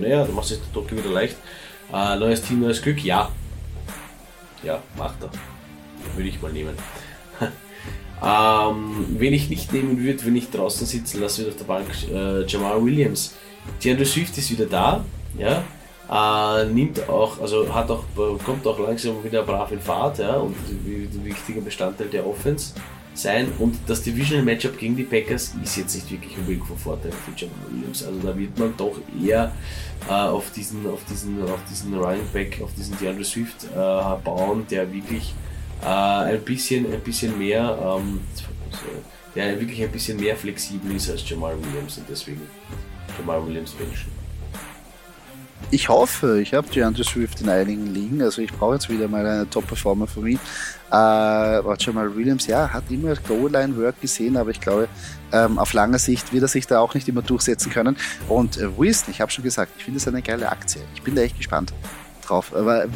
[0.00, 1.36] Naja, du machst es der Druck wieder leicht.
[1.92, 3.30] Äh, neues Team, neues Glück, ja.
[4.62, 5.30] Ja, macht er.
[6.16, 6.74] Würde ich mal nehmen.
[8.22, 11.86] ähm, wen ich nicht nehmen würde, wenn ich draußen sitzen lasse, wird auf der Bank
[12.12, 13.34] äh, Jamal Williams.
[13.82, 15.04] DeAndre Swift ist wieder da,
[15.38, 15.62] ja.
[16.10, 18.02] Äh, nimmt auch, also hat auch,
[18.44, 22.74] kommt auch langsam wieder brav in Fahrt, ja, und ein wichtiger Bestandteil der Offense
[23.14, 23.52] sein.
[23.58, 27.32] Und das Divisional Matchup gegen die Packers ist jetzt nicht wirklich unbedingt von Vorteil für
[27.36, 28.04] Jamal Williams.
[28.04, 29.52] Also da wird man doch eher
[30.08, 34.66] äh, auf diesen, auf diesen, auf diesen Running Back, auf diesen DeAndre Swift äh, bauen,
[34.70, 35.34] der wirklich
[35.82, 38.20] äh, ein bisschen, ein bisschen mehr, ähm,
[39.34, 42.42] der wirklich ein bisschen mehr flexibel ist als Jamal Williams und deswegen
[43.18, 44.10] Jamal Williams wünschen.
[45.72, 49.24] Ich hoffe, ich habe DeAndre Swift in einigen Ligen, also ich brauche jetzt wieder mal
[49.24, 50.40] eine Top-Performer von ihm.
[50.90, 54.88] Äh, Jamal Williams, ja, hat immer Goal-Line-Work gesehen, aber ich glaube,
[55.32, 57.96] ähm, auf lange Sicht wird er sich da auch nicht immer durchsetzen können.
[58.28, 60.82] Und äh, Wilson, ich habe schon gesagt, ich finde es eine geile Aktie.
[60.96, 61.72] Ich bin da echt gespannt
[62.26, 62.52] drauf.
[62.54, 62.86] Aber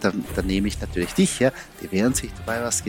[0.00, 1.52] dann, dann nehme ich natürlich dich her.
[1.82, 2.82] Die werden sich dabei was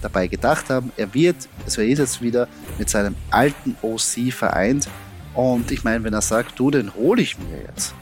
[0.00, 0.92] dabei gedacht haben.
[0.96, 4.88] Er wird, also er ist jetzt wieder mit seinem alten OC vereint.
[5.36, 7.94] Und ich meine, wenn er sagt, du, den hole ich mir jetzt,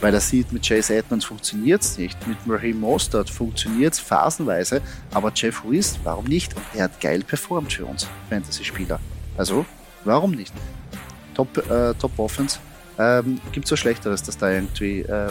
[0.00, 4.82] weil er sieht, mit Chase Edmonds funktioniert es nicht, mit Raheem Mostert funktioniert es phasenweise,
[5.12, 6.54] aber Jeff Willis, warum nicht?
[6.56, 8.98] Und er hat geil performt für uns, Fantasy-Spieler.
[9.38, 9.64] Also,
[10.04, 10.52] warum nicht?
[11.34, 12.58] Top, äh, Top Offense.
[12.98, 15.30] Ähm, Gibt es was Schlechteres, dass da irgendwie ähm,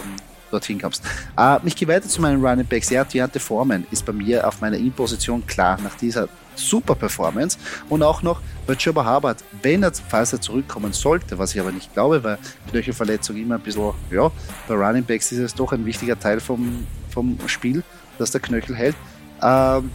[0.50, 1.04] dorthin kommst.
[1.38, 2.90] Äh, ich gehe weiter zu meinen Running Backs.
[2.90, 8.04] Ja, Deontay Foreman ist bei mir auf meiner In-Position klar nach dieser super Performance und
[8.04, 11.94] auch noch bei Joba Harbert, wenn er, falls er zurückkommen sollte, was ich aber nicht
[11.94, 12.38] glaube, weil
[12.70, 14.30] Knöchelverletzung immer ein bisschen, ja,
[14.68, 17.84] bei Running Backs ist es doch ein wichtiger Teil vom, vom Spiel,
[18.18, 18.96] dass der Knöchel hält.
[19.42, 19.90] Ähm,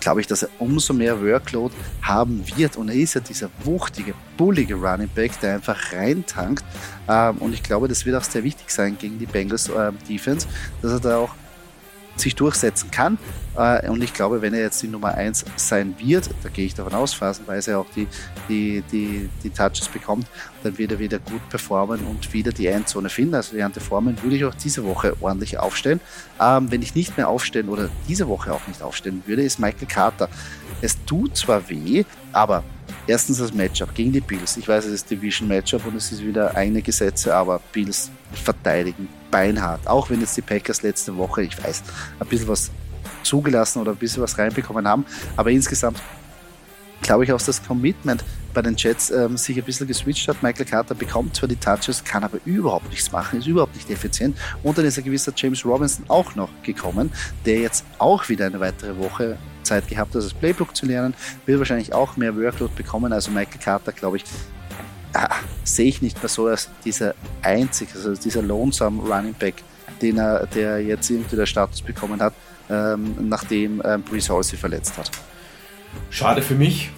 [0.00, 2.76] glaube ich, dass er umso mehr Workload haben wird.
[2.76, 6.64] Und er ist ja dieser wuchtige, bullige Running Back, der einfach reintankt.
[7.08, 10.46] Ähm, und ich glaube, das wird auch sehr wichtig sein gegen die Bengals äh, Defense,
[10.82, 11.34] dass er da auch
[12.16, 13.18] sich durchsetzen kann.
[13.56, 16.74] Äh, und ich glaube, wenn er jetzt die Nummer 1 sein wird, da gehe ich
[16.74, 18.06] davon aus, phasenweise auch die,
[18.48, 20.26] die, die, die Touches bekommt,
[20.62, 23.34] dann wird er wieder gut performen und wieder die Endzone finden.
[23.34, 26.00] Also während der Formen würde ich auch diese Woche ordentlich aufstellen.
[26.40, 29.88] Ähm, wenn ich nicht mehr aufstellen oder diese Woche auch nicht aufstellen würde, ist Michael
[29.88, 30.28] Carter.
[30.80, 32.62] Es tut zwar weh, aber
[33.06, 34.56] erstens das Matchup gegen die Bills.
[34.56, 39.08] Ich weiß, es ist Division Matchup und es ist wieder eigene Gesetze, aber Bills verteidigen
[39.30, 39.86] beinhart.
[39.86, 41.82] Auch wenn jetzt die Packers letzte Woche, ich weiß,
[42.18, 42.70] ein bisschen was
[43.22, 45.04] zugelassen oder ein bisschen was reinbekommen haben,
[45.36, 46.00] aber insgesamt
[47.02, 50.42] glaube ich auch, das Commitment bei den Jets ähm, sich ein bisschen geswitcht hat.
[50.42, 54.36] Michael Carter bekommt zwar die Touches, kann aber überhaupt nichts machen, ist überhaupt nicht effizient.
[54.62, 57.12] Und dann ist ein gewisser James Robinson auch noch gekommen,
[57.46, 61.14] der jetzt auch wieder eine weitere Woche Zeit gehabt hat, das Playbook zu lernen,
[61.46, 63.12] wird wahrscheinlich auch mehr Workload bekommen.
[63.12, 64.24] Also Michael Carter, glaube ich,
[65.14, 69.62] ah, sehe ich nicht mehr so als dieser einzige, also dieser lonesome Running Back,
[70.00, 72.34] den er, der jetzt irgendwie der Status bekommen hat,
[72.68, 75.10] ähm, nachdem ähm, Brees Hall sie verletzt hat.
[76.10, 76.90] Schade für mich.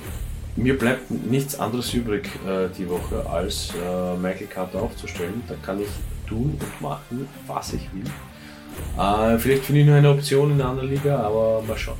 [0.54, 5.42] Mir bleibt nichts anderes übrig äh, die Woche, als äh, Michael Carter aufzustellen.
[5.48, 5.88] Da kann ich
[6.28, 8.04] tun und machen, was ich will.
[8.98, 11.96] Äh, vielleicht finde ich nur eine Option in der anderen Liga, aber mal schauen.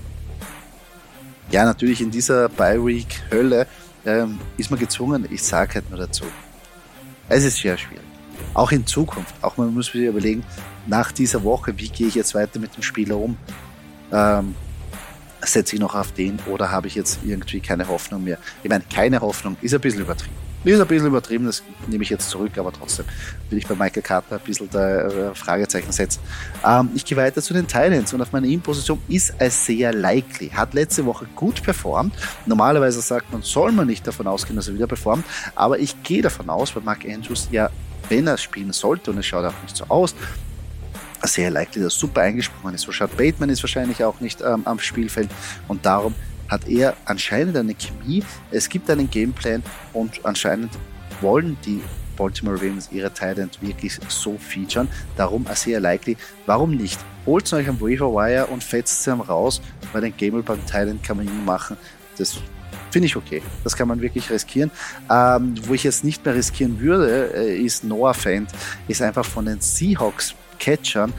[1.51, 3.67] Ja, natürlich in dieser Bi-Week-Hölle
[4.05, 6.25] ähm, ist man gezwungen, ich sage halt nur dazu.
[7.29, 8.03] Es ist sehr schwierig.
[8.55, 9.35] Auch in Zukunft.
[9.43, 10.45] Auch man muss sich überlegen,
[10.87, 13.37] nach dieser Woche, wie gehe ich jetzt weiter mit dem Spieler um?
[14.13, 14.55] Ähm,
[15.41, 18.39] setze ich noch auf den oder habe ich jetzt irgendwie keine Hoffnung mehr?
[18.63, 20.52] Ich meine, keine Hoffnung ist ein bisschen übertrieben.
[20.65, 23.05] Ist ein bisschen übertrieben, das nehme ich jetzt zurück, aber trotzdem
[23.51, 26.21] will ich bei Michael Carter ein bisschen da äh, Fragezeichen setzen.
[26.65, 30.51] Ähm, ich gehe weiter zu den Titans und auf meiner In-Position ist sehr likely.
[30.51, 32.15] Hat letzte Woche gut performt.
[32.47, 35.25] Normalerweise sagt man, soll man nicht davon ausgehen, dass er wieder performt,
[35.57, 37.69] aber ich gehe davon aus, weil Mark Andrews ja,
[38.09, 40.15] wenn er spielen sollte, und es schaut auch nicht so aus,
[41.25, 42.87] sehr likely, dass super eingesprungen ist.
[42.89, 45.31] Rashad Bateman ist wahrscheinlich auch nicht ähm, am Spielfeld
[45.69, 46.15] und darum
[46.53, 49.63] hat er anscheinend eine Chemie, es gibt einen Gameplan
[49.95, 50.71] und anscheinend
[51.23, 51.81] wollen die
[52.17, 54.87] Baltimore Ravens ihre Tight wirklich so featuren.
[55.17, 56.17] Darum sehr likely.
[56.45, 57.01] Warum nicht?
[57.25, 61.17] Holt euch am Waiver Wire und fetzt sie raus, weil den Gamble beim Tight kann
[61.17, 61.79] man immer machen.
[62.19, 62.39] Das
[62.91, 63.43] finde ich okay.
[63.65, 64.71] Das kann man wirklich riskieren.
[65.11, 68.51] Ähm, wo ich jetzt nicht mehr riskieren würde, äh, ist Noah Fant.
[68.89, 71.15] Ist einfach von den Seahawks Catchern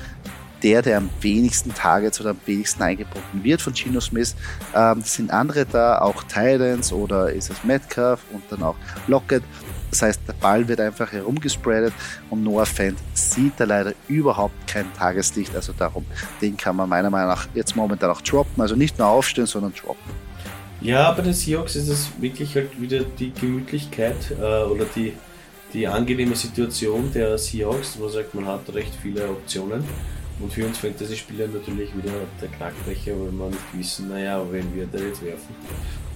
[0.64, 4.36] der, der am wenigsten Targets oder am wenigsten eingebunden wird von Gino Smith.
[4.76, 8.76] Ähm, sind andere da, auch Titans oder ist es Metcalf und dann auch
[9.08, 9.44] Lockett.
[9.92, 11.94] Das heißt, der Ball wird einfach herumgespreadet
[12.32, 15.56] und Noah Fant sieht da leider überhaupt kein Tageslicht.
[15.56, 16.06] Also darum,
[16.42, 18.60] den kann man meiner Meinung nach jetzt momentan auch droppen.
[18.60, 20.12] Also nicht nur aufstellen, sondern droppen.
[20.82, 25.14] Ja, bei den Seahawks ist es wirklich halt wieder die Gemütlichkeit äh, oder die,
[25.74, 29.84] die angenehme Situation der Seahawks, wo man sagt, man hat recht viele Optionen.
[30.40, 32.12] Und für uns Fantasy-Spieler natürlich wieder
[32.42, 35.56] der Knackbrecher, weil wir nicht wissen, naja, wenn wir da jetzt werfen.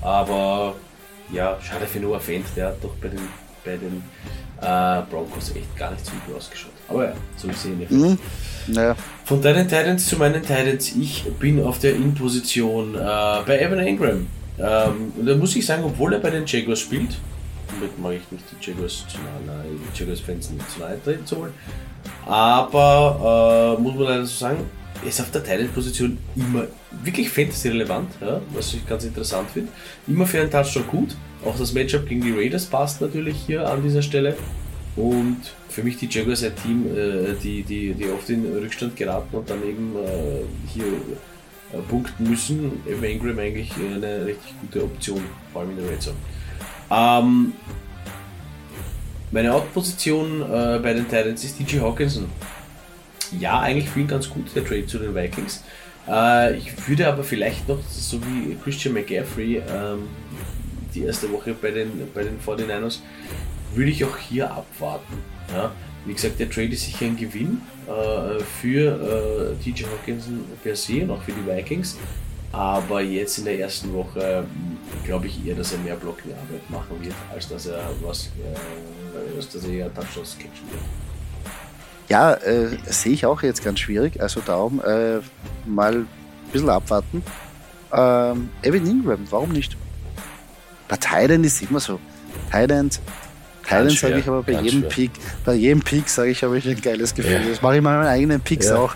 [0.01, 0.75] Aber
[1.31, 3.19] ja, schade für Noah Fent, der hat doch bei den,
[3.63, 4.03] bei den
[4.61, 6.71] äh, Broncos echt gar nicht so gut ausgeschaut.
[6.87, 8.17] Aber ja, so ist es mhm.
[8.67, 8.95] naja.
[9.25, 12.97] Von deinen Titans zu meinen Titans, ich bin auf der In-Position äh,
[13.45, 14.27] bei Evan Ingram.
[14.59, 17.17] Ähm, und da muss ich sagen, obwohl er bei den Jaguars spielt,
[17.67, 21.53] damit mache ich nicht die Jaguars zu die Jaguars-Fans nicht zu nahe treten zu wollen,
[22.25, 24.59] aber äh, muss man leider so sagen,
[25.05, 26.65] ist auf der Teilenposition immer
[27.03, 29.71] wirklich fantasy-relevant, ja, was ich ganz interessant finde.
[30.07, 31.15] Immer für einen Touchdown gut.
[31.45, 34.35] Auch das Matchup gegen die Raiders passt natürlich hier an dieser Stelle.
[34.95, 35.37] Und
[35.69, 39.47] für mich die Jaguars ein Team, äh, die, die, die oft in Rückstand geraten und
[39.47, 42.81] dann eben äh, hier äh, punkten müssen.
[42.87, 45.21] Evan Ingram eigentlich eine richtig gute Option,
[45.53, 46.15] vor allem in der Red Zone.
[46.89, 47.53] Ähm,
[49.31, 52.25] meine Outposition äh, bei den Titans ist DJ Hawkinson.
[53.39, 55.63] Ja, eigentlich ihn ganz gut, der Trade zu den Vikings.
[56.07, 60.07] Äh, ich würde aber vielleicht noch, so wie Christian McCaffrey, ähm,
[60.93, 62.99] die erste Woche bei den, bei den 49ers,
[63.73, 65.17] würde ich auch hier abwarten.
[65.53, 65.71] Ja?
[66.07, 71.01] wie gesagt, der Trade ist sicher ein Gewinn äh, für äh, TJ Hawkinson per se
[71.01, 71.97] und auch für die Vikings.
[72.57, 74.43] Aber jetzt in der ersten Woche
[75.05, 79.49] glaube ich eher, dass er mehr Blockingarbeit machen wird, als dass er was, äh, als
[79.49, 80.81] dass er eher Touchdowns catchen wird.
[82.09, 84.19] Ja, äh, sehe ich auch jetzt ganz schwierig.
[84.19, 85.19] Also darum äh,
[85.67, 86.07] mal ein
[86.51, 87.21] bisschen abwarten.
[87.93, 89.77] Ähm, Evan Ingram, warum nicht?
[90.87, 91.99] Bei Thailand ist immer so.
[92.51, 92.99] Thailand,
[93.67, 94.89] Thailand sage ich aber bei jedem schwer.
[94.89, 95.11] Pick,
[95.45, 97.33] bei jedem Pick sage ich, habe ich ein geiles Gefühl.
[97.33, 97.49] Ja.
[97.49, 98.77] Das mache ich mal meinen eigenen Picks ja.
[98.77, 98.95] auch.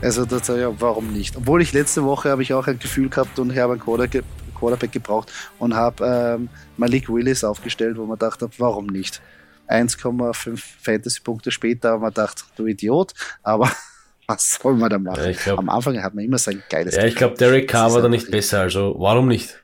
[0.00, 1.36] Also da sage ich, warum nicht?
[1.36, 4.24] Obwohl ich letzte Woche habe ich auch ein Gefühl gehabt und habe einen
[4.54, 9.20] Quarterback gebraucht und habe ähm, Malik Willis aufgestellt, wo man dachte, warum nicht?
[9.68, 13.12] 1,5 Fantasy-Punkte später haben wir gedacht, du Idiot,
[13.42, 13.70] aber
[14.26, 15.24] was soll man da machen?
[15.24, 18.02] Ja, glaub, Am Anfang hat man immer sein geiles Ja, ich glaube, Derek Carr war
[18.02, 19.62] da nicht besser, also warum nicht?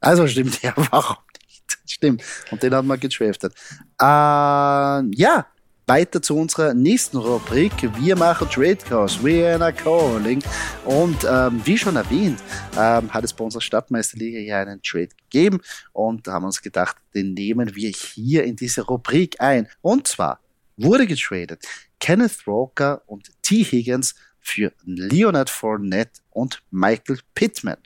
[0.00, 1.78] Also stimmt, ja, warum nicht?
[1.86, 2.22] Stimmt.
[2.50, 3.54] Und den hat man getraftet.
[4.00, 5.46] Äh, ja,
[5.88, 7.72] weiter zu unserer nächsten Rubrik.
[8.00, 10.42] Wir machen Trade Calls, we are calling.
[10.84, 12.40] Und ähm, wie schon erwähnt,
[12.76, 15.60] ähm, hat es bei unserer Stadtmeisterliga ja einen Trade gegeben
[15.92, 19.68] und da haben wir uns gedacht, den nehmen wir hier in diese Rubrik ein.
[19.80, 20.40] Und zwar
[20.76, 21.64] wurde getradet
[22.00, 23.62] Kenneth Walker und T.
[23.62, 27.78] Higgins für Leonard Fournette und Michael Pittman.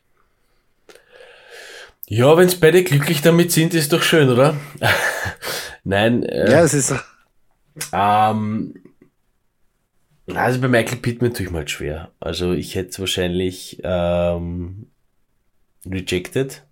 [2.07, 4.57] Ja, wenn es beide glücklich damit sind, ist doch schön, oder?
[5.85, 6.23] Nein.
[6.23, 6.95] Äh, ja, es ist.
[7.93, 8.75] Ähm,
[10.27, 12.11] also bei Michael Pittman tue ich mal schwer.
[12.21, 14.91] Also ich hätte es wahrscheinlich ähm,
[15.87, 16.63] rejected.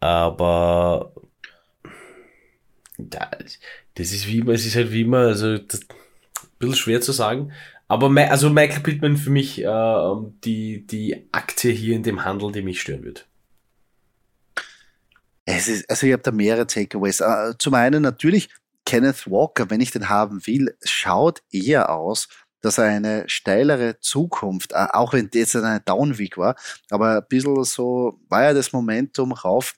[0.00, 1.12] Aber
[2.98, 7.12] das ist wie immer, es ist halt wie immer, also das, ein bisschen schwer zu
[7.12, 7.52] sagen.
[7.88, 10.14] Aber also Michael Pittman für mich äh,
[10.44, 13.28] die, die Aktie hier in dem Handel, die mich stören wird.
[15.44, 17.20] Es ist, also ich habe da mehrere Takeaways.
[17.20, 18.48] Äh, zum einen natürlich,
[18.92, 22.28] Kenneth Walker, wenn ich den haben will, schaut eher aus,
[22.60, 26.56] dass er eine steilere Zukunft, äh, auch wenn jetzt eine Downweek war,
[26.90, 29.76] aber ein bisschen so war ja das Momentum rauf.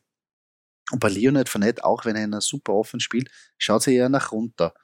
[0.91, 4.75] Und bei Leonard Fournette, auch wenn er super offen spielt, schaut sie eher nach runter.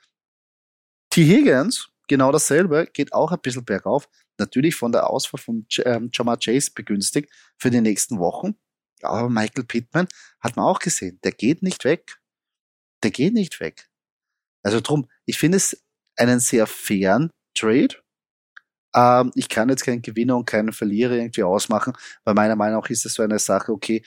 [1.10, 1.24] T.
[1.24, 4.08] Higgins, genau dasselbe, geht auch ein bisschen bergauf.
[4.38, 8.54] Natürlich von der Auswahl von ähm, Jamar Chase begünstigt für die nächsten Wochen.
[9.02, 10.06] Aber Michael Pittman
[10.38, 12.20] hat man auch gesehen, der geht nicht weg.
[13.02, 13.89] Der geht nicht weg.
[14.62, 15.84] Also drum, ich finde es
[16.16, 17.96] einen sehr fairen Trade.
[18.94, 21.92] Ähm, ich kann jetzt keinen Gewinner und keinen Verlierer irgendwie ausmachen,
[22.24, 24.02] weil meiner Meinung nach ist es so eine Sache, okay,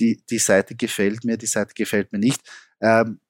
[0.00, 2.40] die, die Seite gefällt mir, die Seite gefällt mir nicht.
[2.80, 3.20] Ähm,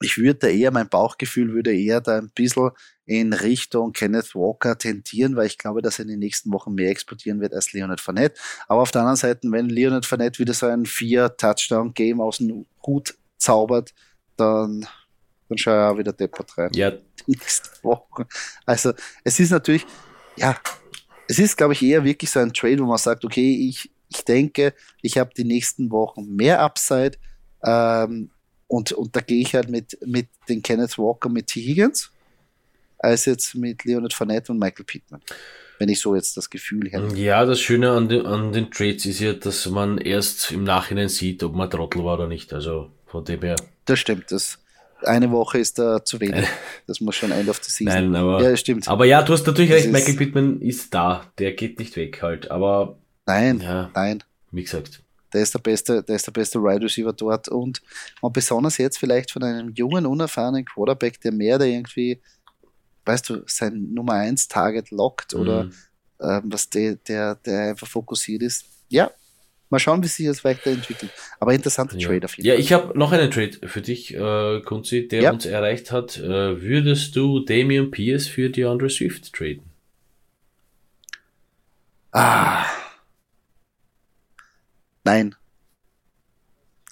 [0.00, 2.70] ich würde da eher, mein Bauchgefühl würde eher da ein bisschen
[3.04, 6.90] in Richtung Kenneth Walker tendieren, weil ich glaube, dass er in den nächsten Wochen mehr
[6.90, 8.38] explodieren wird als Leonard Fournette.
[8.68, 13.18] Aber auf der anderen Seite, wenn Leonard Fournette wieder so ein Vier-Touchdown-Game aus dem Hut
[13.38, 13.92] zaubert,
[14.36, 14.86] dann
[15.48, 16.70] dann schaue ich auch wieder deppert rein.
[16.74, 16.92] Ja.
[17.26, 18.26] Nächste Woche.
[18.66, 18.92] Also,
[19.24, 19.86] es ist natürlich,
[20.36, 20.56] ja,
[21.28, 24.24] es ist, glaube ich, eher wirklich so ein Trade, wo man sagt, okay, ich, ich
[24.24, 27.18] denke, ich habe die nächsten Wochen mehr Upside,
[27.62, 28.30] ähm,
[28.68, 31.60] und, und da gehe ich halt mit, mit den Kenneth Walker, mit T.
[31.60, 32.10] Higgins,
[32.98, 35.22] als jetzt mit Leonard Fournette und Michael Pittman.
[35.78, 37.16] Wenn ich so jetzt das Gefühl hätte.
[37.16, 41.08] Ja, das Schöne an den, an den Trades ist ja, dass man erst im Nachhinein
[41.08, 42.52] sieht, ob man Trottel war oder nicht.
[42.52, 43.56] Also von dem her.
[43.84, 44.30] Das stimmt.
[44.30, 44.58] Das,
[45.04, 46.46] eine Woche ist da zu wenig.
[46.86, 48.12] Das muss schon End of the Season.
[48.12, 48.88] Nein, aber, ja, stimmt.
[48.88, 51.30] Aber ja, du hast natürlich das recht, Michael Pittman ist da.
[51.38, 52.50] Der geht nicht weg halt.
[52.50, 52.98] Aber.
[53.26, 54.22] Nein, ja, nein.
[54.50, 55.02] Wie gesagt.
[55.32, 57.82] Der ist der beste, der ist der beste Wide Receiver dort und,
[58.22, 62.20] und besonders jetzt vielleicht von einem jungen, unerfahrenen Quarterback, der mehr da irgendwie,
[63.04, 65.72] weißt du, sein Nummer 1 Target lockt oder mhm.
[66.22, 68.64] ähm, was der, der, der einfach fokussiert ist.
[68.88, 69.10] Ja,
[69.70, 71.12] Mal schauen, wie sich das weiterentwickelt.
[71.40, 72.08] Aber interessanter ja.
[72.08, 72.56] Trade auf jeden Fall.
[72.56, 75.30] Ja, ich habe noch einen Trade für dich, äh, Kunzi, der ja.
[75.30, 76.16] uns erreicht hat.
[76.18, 79.64] Äh, würdest du Damian Pierce für DeAndre Swift traden?
[82.12, 82.64] Ah.
[85.04, 85.34] Nein.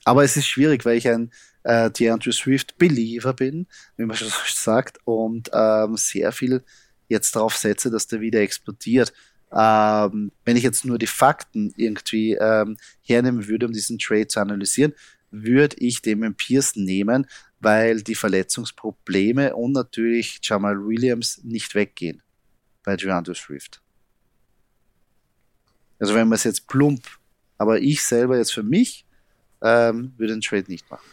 [0.04, 3.66] Aber es ist schwierig, weil ich ein äh, DeAndre Swift Believer bin,
[3.96, 6.62] wie man schon sagt, und ähm, sehr viel
[7.08, 9.12] jetzt darauf setze, dass der wieder explodiert.
[9.52, 14.40] Ähm, wenn ich jetzt nur die Fakten irgendwie ähm, hernehmen würde, um diesen Trade zu
[14.40, 14.92] analysieren,
[15.30, 17.26] würde ich Damon Pierce nehmen,
[17.60, 22.22] weil die Verletzungsprobleme und natürlich Jamal Williams nicht weggehen
[22.82, 23.82] bei DeAndre Swift.
[25.98, 27.04] Also wenn man es jetzt plump,
[27.58, 29.06] aber ich selber jetzt für mich
[29.62, 31.06] ähm, würde den Trade nicht machen.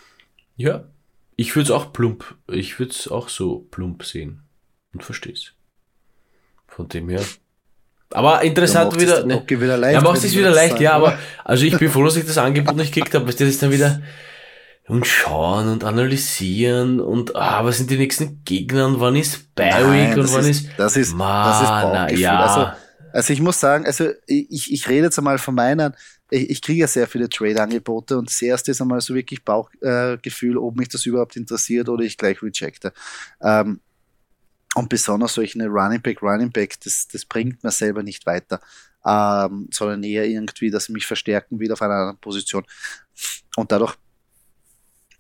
[0.56, 0.88] Ja,
[1.36, 4.44] ich würde es auch plump, ich würde es auch so plump sehen
[4.94, 5.54] und verstehe es.
[6.68, 7.24] Von dem her
[8.14, 9.26] aber interessant wieder.
[9.26, 12.16] Ne, wieder leicht, ja, machst es wieder leicht, ja, aber also ich bin froh, dass
[12.16, 14.01] ich das Angebot nicht gekriegt habe, weil das ist dann wieder.
[14.88, 20.18] und schauen und analysieren und ah, was sind die nächsten Gegner und wann ist Bi-Week
[20.18, 22.20] und wann ist, ist das ist Man, das ist Bauchgefühl.
[22.20, 22.39] Ja.
[22.39, 22.72] Also,
[23.14, 25.93] also ich muss sagen, also ich, ich rede jetzt einmal von meinen,
[26.30, 30.55] ich, ich kriege ja sehr viele Trade-Angebote und das erste ist einmal so wirklich Bauchgefühl,
[30.55, 32.91] äh, ob mich das überhaupt interessiert oder ich gleich rejecte.
[33.41, 33.80] Ähm,
[34.76, 38.59] und besonders solche Running Back, Running Back, das, das bringt mir selber nicht weiter,
[39.05, 42.65] ähm, sondern eher irgendwie, dass sie mich verstärken wieder auf einer anderen Position.
[43.55, 43.95] Und dadurch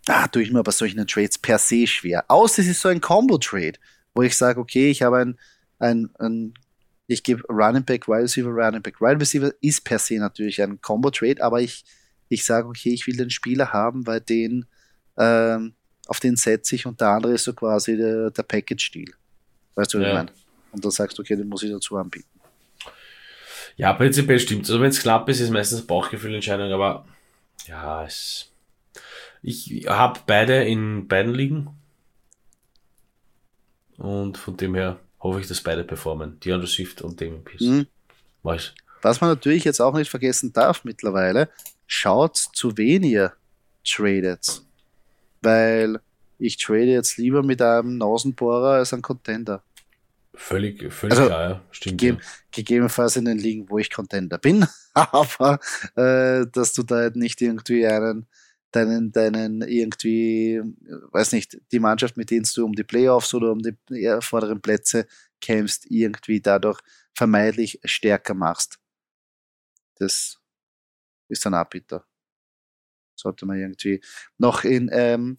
[0.07, 2.25] ah, tue ich mir aber solchen Trades per se schwer.
[2.27, 3.73] Außer es ist so ein Combo-Trade,
[4.13, 5.39] wo ich sage, okay, ich habe ein,
[5.79, 6.53] ein, ein
[7.07, 10.81] ich gebe Running Back, Wide Receiver, Running Back, Wide Receiver ist per se natürlich ein
[10.81, 11.83] Combo-Trade, aber ich,
[12.29, 14.65] ich sage, okay, ich will den Spieler haben, weil den,
[15.17, 15.75] ähm,
[16.07, 19.13] auf den setze ich und der andere ist so quasi der, der Package-Deal.
[19.75, 20.09] Weißt du, was ja.
[20.09, 20.31] ich meine?
[20.71, 22.27] Und dann sagst du, okay, den muss ich dazu anbieten.
[23.75, 24.61] Ja, prinzipiell stimmt.
[24.61, 27.05] Also wenn es knapp ist, ist meistens Bauchgefühlentscheidung, aber
[27.67, 28.53] ja, es
[29.43, 31.69] ich habe beide in beiden Ligen.
[33.97, 36.39] Und von dem her hoffe ich, dass beide performen.
[36.39, 37.61] DeAndre Swift und Damien Pierce.
[37.61, 37.87] Mhm.
[38.41, 38.73] Was?
[39.01, 41.49] Was man natürlich jetzt auch nicht vergessen darf mittlerweile,
[41.87, 43.33] schaut zu weniger
[43.85, 44.61] tradet.
[45.41, 45.99] Weil
[46.43, 49.63] ich trade jetzt lieber mit einem Nasenbohrer als einem Contender.
[50.35, 51.61] Völlig, völlig also, klar, ja.
[51.71, 51.99] Stimmt.
[51.99, 52.27] Gegeben, ja.
[52.51, 55.59] Gegebenenfalls in den Ligen, wo ich Contender bin, aber
[55.95, 58.27] äh, dass du da nicht irgendwie einen
[58.73, 60.61] deinen, deinen irgendwie,
[61.11, 63.77] weiß nicht, die Mannschaft, mit denen du um die Playoffs oder um die
[64.21, 65.07] vorderen Plätze
[65.41, 66.79] kämpfst, irgendwie dadurch
[67.15, 68.79] vermeidlich stärker machst.
[69.99, 70.39] Das
[71.29, 72.05] ist dann auch bitter.
[73.15, 74.01] Sollte man irgendwie
[74.39, 75.37] noch in ähm,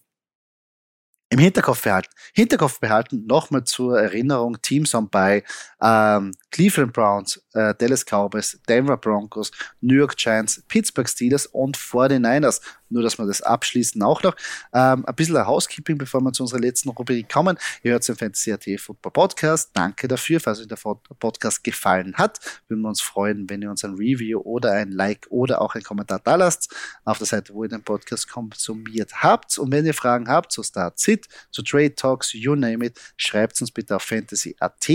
[1.35, 2.11] im Hinterkopf behalten.
[2.32, 5.43] Hinterkopf behalten, nochmal zur Erinnerung, Teams on bei
[5.82, 12.61] ähm, Cleveland Browns, äh, Dallas Cowboys, Denver Broncos, New York Giants, Pittsburgh Steelers und 49ers.
[12.89, 14.37] Nur, dass wir das abschließen auch noch.
[14.72, 17.59] Ähm, ein bisschen Housekeeping, bevor wir zu unserer letzten Rubrik kommen.
[17.82, 19.70] Ihr hört den Fantasy AT Football Podcast.
[19.72, 20.41] Danke dafür.
[20.41, 24.41] Falls euch der Podcast gefallen hat, würden wir uns freuen, wenn ihr uns ein Review
[24.41, 26.74] oder ein Like oder auch ein Kommentar da lasst
[27.05, 29.59] auf der Seite, wo ihr den Podcast konsumiert habt.
[29.59, 33.61] Und wenn ihr Fragen habt zu Start Sit, zu Trade Talks, you name it, schreibt
[33.61, 34.89] uns bitte auf Fantasy AT.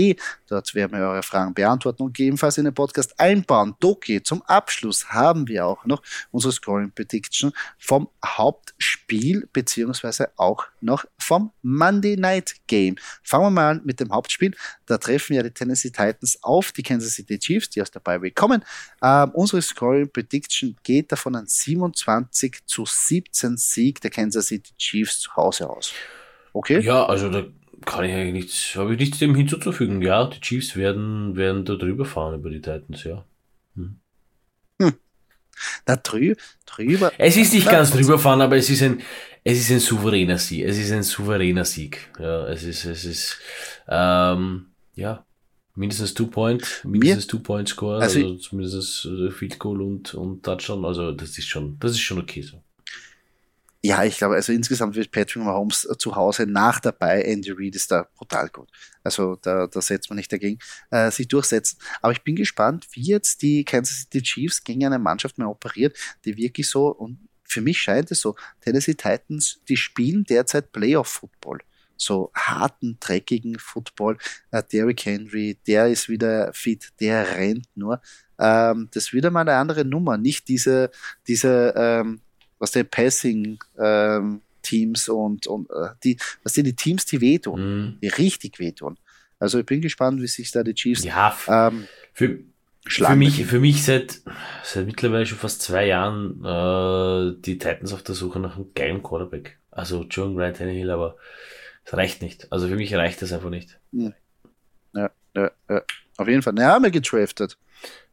[0.48, 3.74] Dort werden wir eure Fragen beantworten und gegebenenfalls in den Podcast einbauen.
[3.80, 7.52] Doki, zum Abschluss haben wir auch noch unsere Scoring Prediction
[7.90, 12.94] vom Hauptspiel beziehungsweise auch noch vom Monday Night Game.
[13.24, 14.54] Fangen wir mal an mit dem Hauptspiel.
[14.86, 18.30] Da treffen ja die Tennessee Titans auf die Kansas City Chiefs, die aus der Bye
[18.30, 18.62] kommen.
[19.02, 25.18] Ähm, unsere Scoring Prediction geht davon an 27 zu 17 Sieg der Kansas City Chiefs
[25.18, 25.92] zu Hause aus.
[26.52, 26.78] Okay?
[26.78, 27.42] Ja, also da
[27.86, 30.00] kann ich eigentlich nichts, habe ich nichts dem hinzuzufügen.
[30.00, 33.24] Ja, die Chiefs werden, werden da drüber fahren über die Titans, ja.
[35.84, 36.34] Da drü
[36.66, 37.12] drüber.
[37.18, 39.00] Es ist nicht ganz drüber fahren, aber es ist ein,
[39.44, 40.64] es ist ein souveräner Sieg.
[40.64, 42.10] Es ist ein souveräner Sieg.
[42.18, 43.38] Ja, es ist, es ist,
[43.88, 45.24] ähm, ja,
[45.74, 50.42] mindestens Two Point, mindestens Two Point Score, also, also zumindest äh, Field Goal und, und
[50.44, 50.84] Touchdown.
[50.84, 52.62] Also, das ist schon, das ist schon okay so.
[53.82, 57.22] Ja, ich glaube, also insgesamt wird Patrick Mahomes zu Hause nach dabei.
[57.22, 58.68] Andy Reid ist da brutal gut.
[59.02, 60.58] Also da, da setzt man nicht dagegen,
[60.90, 61.78] äh, sich durchsetzen.
[62.02, 65.96] Aber ich bin gespannt, wie jetzt die Kansas City Chiefs gegen eine Mannschaft mehr operiert,
[66.26, 71.60] die wirklich so, und für mich scheint es so, Tennessee Titans, die spielen derzeit Playoff-Football.
[71.96, 74.18] So harten, dreckigen Football.
[74.50, 78.02] Äh, Derrick Henry, der ist wieder fit, der rennt nur.
[78.38, 80.18] Ähm, das ist wieder mal eine andere Nummer.
[80.18, 80.90] Nicht diese,
[81.26, 82.20] diese ähm,
[82.60, 87.60] was der Passing ähm, Teams und, und äh, die, was sind die Teams, die wehtun,
[87.60, 87.98] mm.
[88.00, 88.96] die richtig wehtun.
[89.40, 92.38] Also ich bin gespannt, wie sich da die Chiefs ja, ähm, für,
[92.86, 94.20] für mich, für mich seit,
[94.62, 99.02] seit mittlerweile schon fast zwei Jahren äh, die Titans auf der Suche nach einem geilen
[99.02, 99.58] Quarterback.
[99.70, 101.16] Also John Ryan Tannehill, aber
[101.84, 102.52] es reicht nicht.
[102.52, 103.78] Also für mich reicht das einfach nicht.
[103.92, 104.12] Ja,
[104.94, 105.82] ja, ja.
[106.18, 106.54] Auf jeden Fall.
[106.58, 107.56] Ja, haben wir getraftet.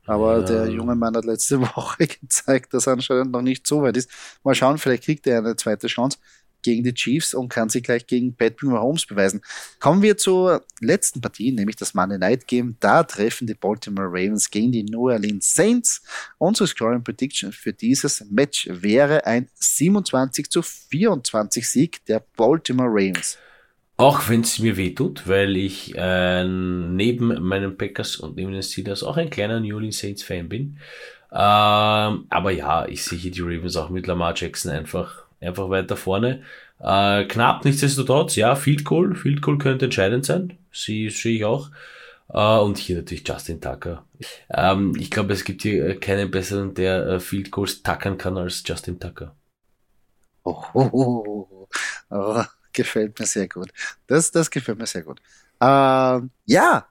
[0.07, 0.45] Aber ja.
[0.45, 4.09] der junge Mann hat letzte Woche gezeigt, dass er anscheinend noch nicht so weit ist.
[4.43, 6.17] Mal schauen, vielleicht kriegt er eine zweite Chance
[6.63, 9.41] gegen die Chiefs und kann sich gleich gegen Patrick Mahomes beweisen.
[9.79, 12.75] Kommen wir zur letzten Partie, nämlich das Monday Night Game.
[12.79, 16.01] Da treffen die Baltimore Ravens gegen die New Orleans Saints.
[16.37, 23.37] Unsere Scoring Prediction für dieses Match wäre ein 27 zu 24 Sieg der Baltimore Ravens.
[23.99, 28.61] Auch wenn es mir weh tut, weil ich äh, neben meinen Packers und neben den
[28.61, 30.77] Steelers auch ein kleiner New Orleans Saints Fan bin.
[31.31, 36.43] Ähm, aber ja, ich sehe die Ravens auch mit Lamar Jackson einfach, einfach weiter vorne.
[36.79, 40.57] Äh, knapp, nichtsdestotrotz, ja, Field Goal, Field Goal könnte entscheidend sein.
[40.71, 41.71] Sie sehe ich auch.
[42.29, 44.03] Uh, und hier natürlich Justin Tucker.
[44.49, 48.63] Ähm, ich glaube, es gibt hier keinen besseren, der uh, Field Goals tackern kann als
[48.65, 49.33] Justin Tucker.
[50.43, 51.69] Oh, oh, oh,
[52.09, 52.43] oh,
[52.77, 53.73] gefällt mir sehr gut.
[54.05, 55.19] Das, das gefällt mir sehr gut.
[55.59, 56.87] Ähm, ja,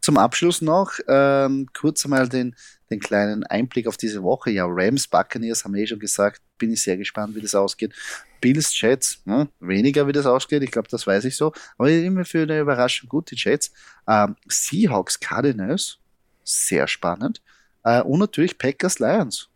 [0.00, 2.54] zum Abschluss noch ähm, kurz einmal den,
[2.90, 4.50] den kleinen Einblick auf diese Woche.
[4.50, 6.42] Ja, Rams, Buccaneers haben wir eh schon gesagt.
[6.58, 7.94] Bin ich sehr gespannt, wie das ausgeht.
[8.40, 10.62] Bills, Jets, hm, weniger wie das ausgeht.
[10.62, 11.52] Ich glaube, das weiß ich so.
[11.78, 13.72] Aber immer für eine Überraschung gut, die Jets.
[14.06, 15.98] Ähm, Seahawks, Cardinals,
[16.44, 17.40] sehr spannend.
[17.84, 19.48] Äh, und natürlich Packers, Lions.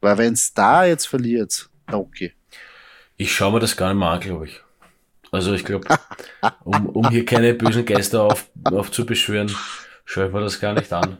[0.00, 2.34] Weil wenn es da jetzt verliert, okay.
[3.16, 4.60] Ich schaue mir das gar nicht mehr an, glaube ich.
[5.30, 5.86] Also ich glaube,
[6.64, 9.50] um, um hier keine bösen Geister auf, aufzubeschwören,
[10.04, 11.18] schaue ich mir das gar nicht an.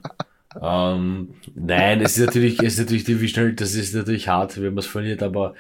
[0.61, 4.79] Ähm, nein, es ist natürlich, es ist natürlich Divisional, das ist natürlich hart, wenn man
[4.79, 5.55] es verliert, aber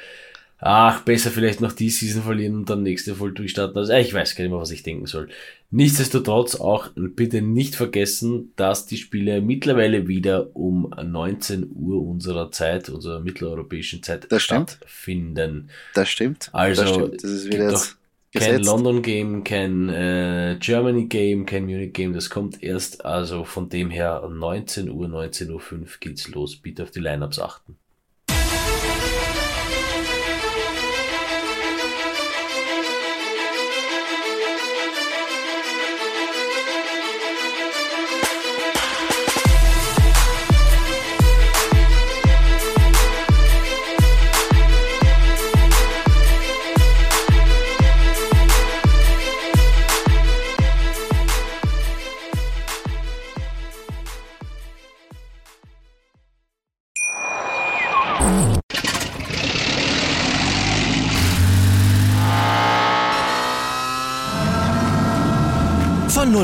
[0.64, 3.76] ach, besser vielleicht noch die Season verlieren und dann nächste voll durchstarten.
[3.76, 5.28] Also ich weiß gar nicht mehr, was ich denken soll.
[5.70, 12.88] Nichtsdestotrotz auch bitte nicht vergessen, dass die Spiele mittlerweile wieder um 19 Uhr unserer Zeit,
[12.88, 15.68] unserer mitteleuropäischen Zeit das stattfinden.
[15.94, 16.48] Das stimmt.
[16.52, 17.24] Also das, stimmt.
[17.24, 17.96] das ist wieder jetzt
[18.32, 23.68] kein London Game, kein äh, Germany Game, kein Munich Game, das kommt erst, also von
[23.68, 26.56] dem her 19 Uhr, 19.05 Uhr geht's los.
[26.56, 27.76] Bitte auf die Lineups achten.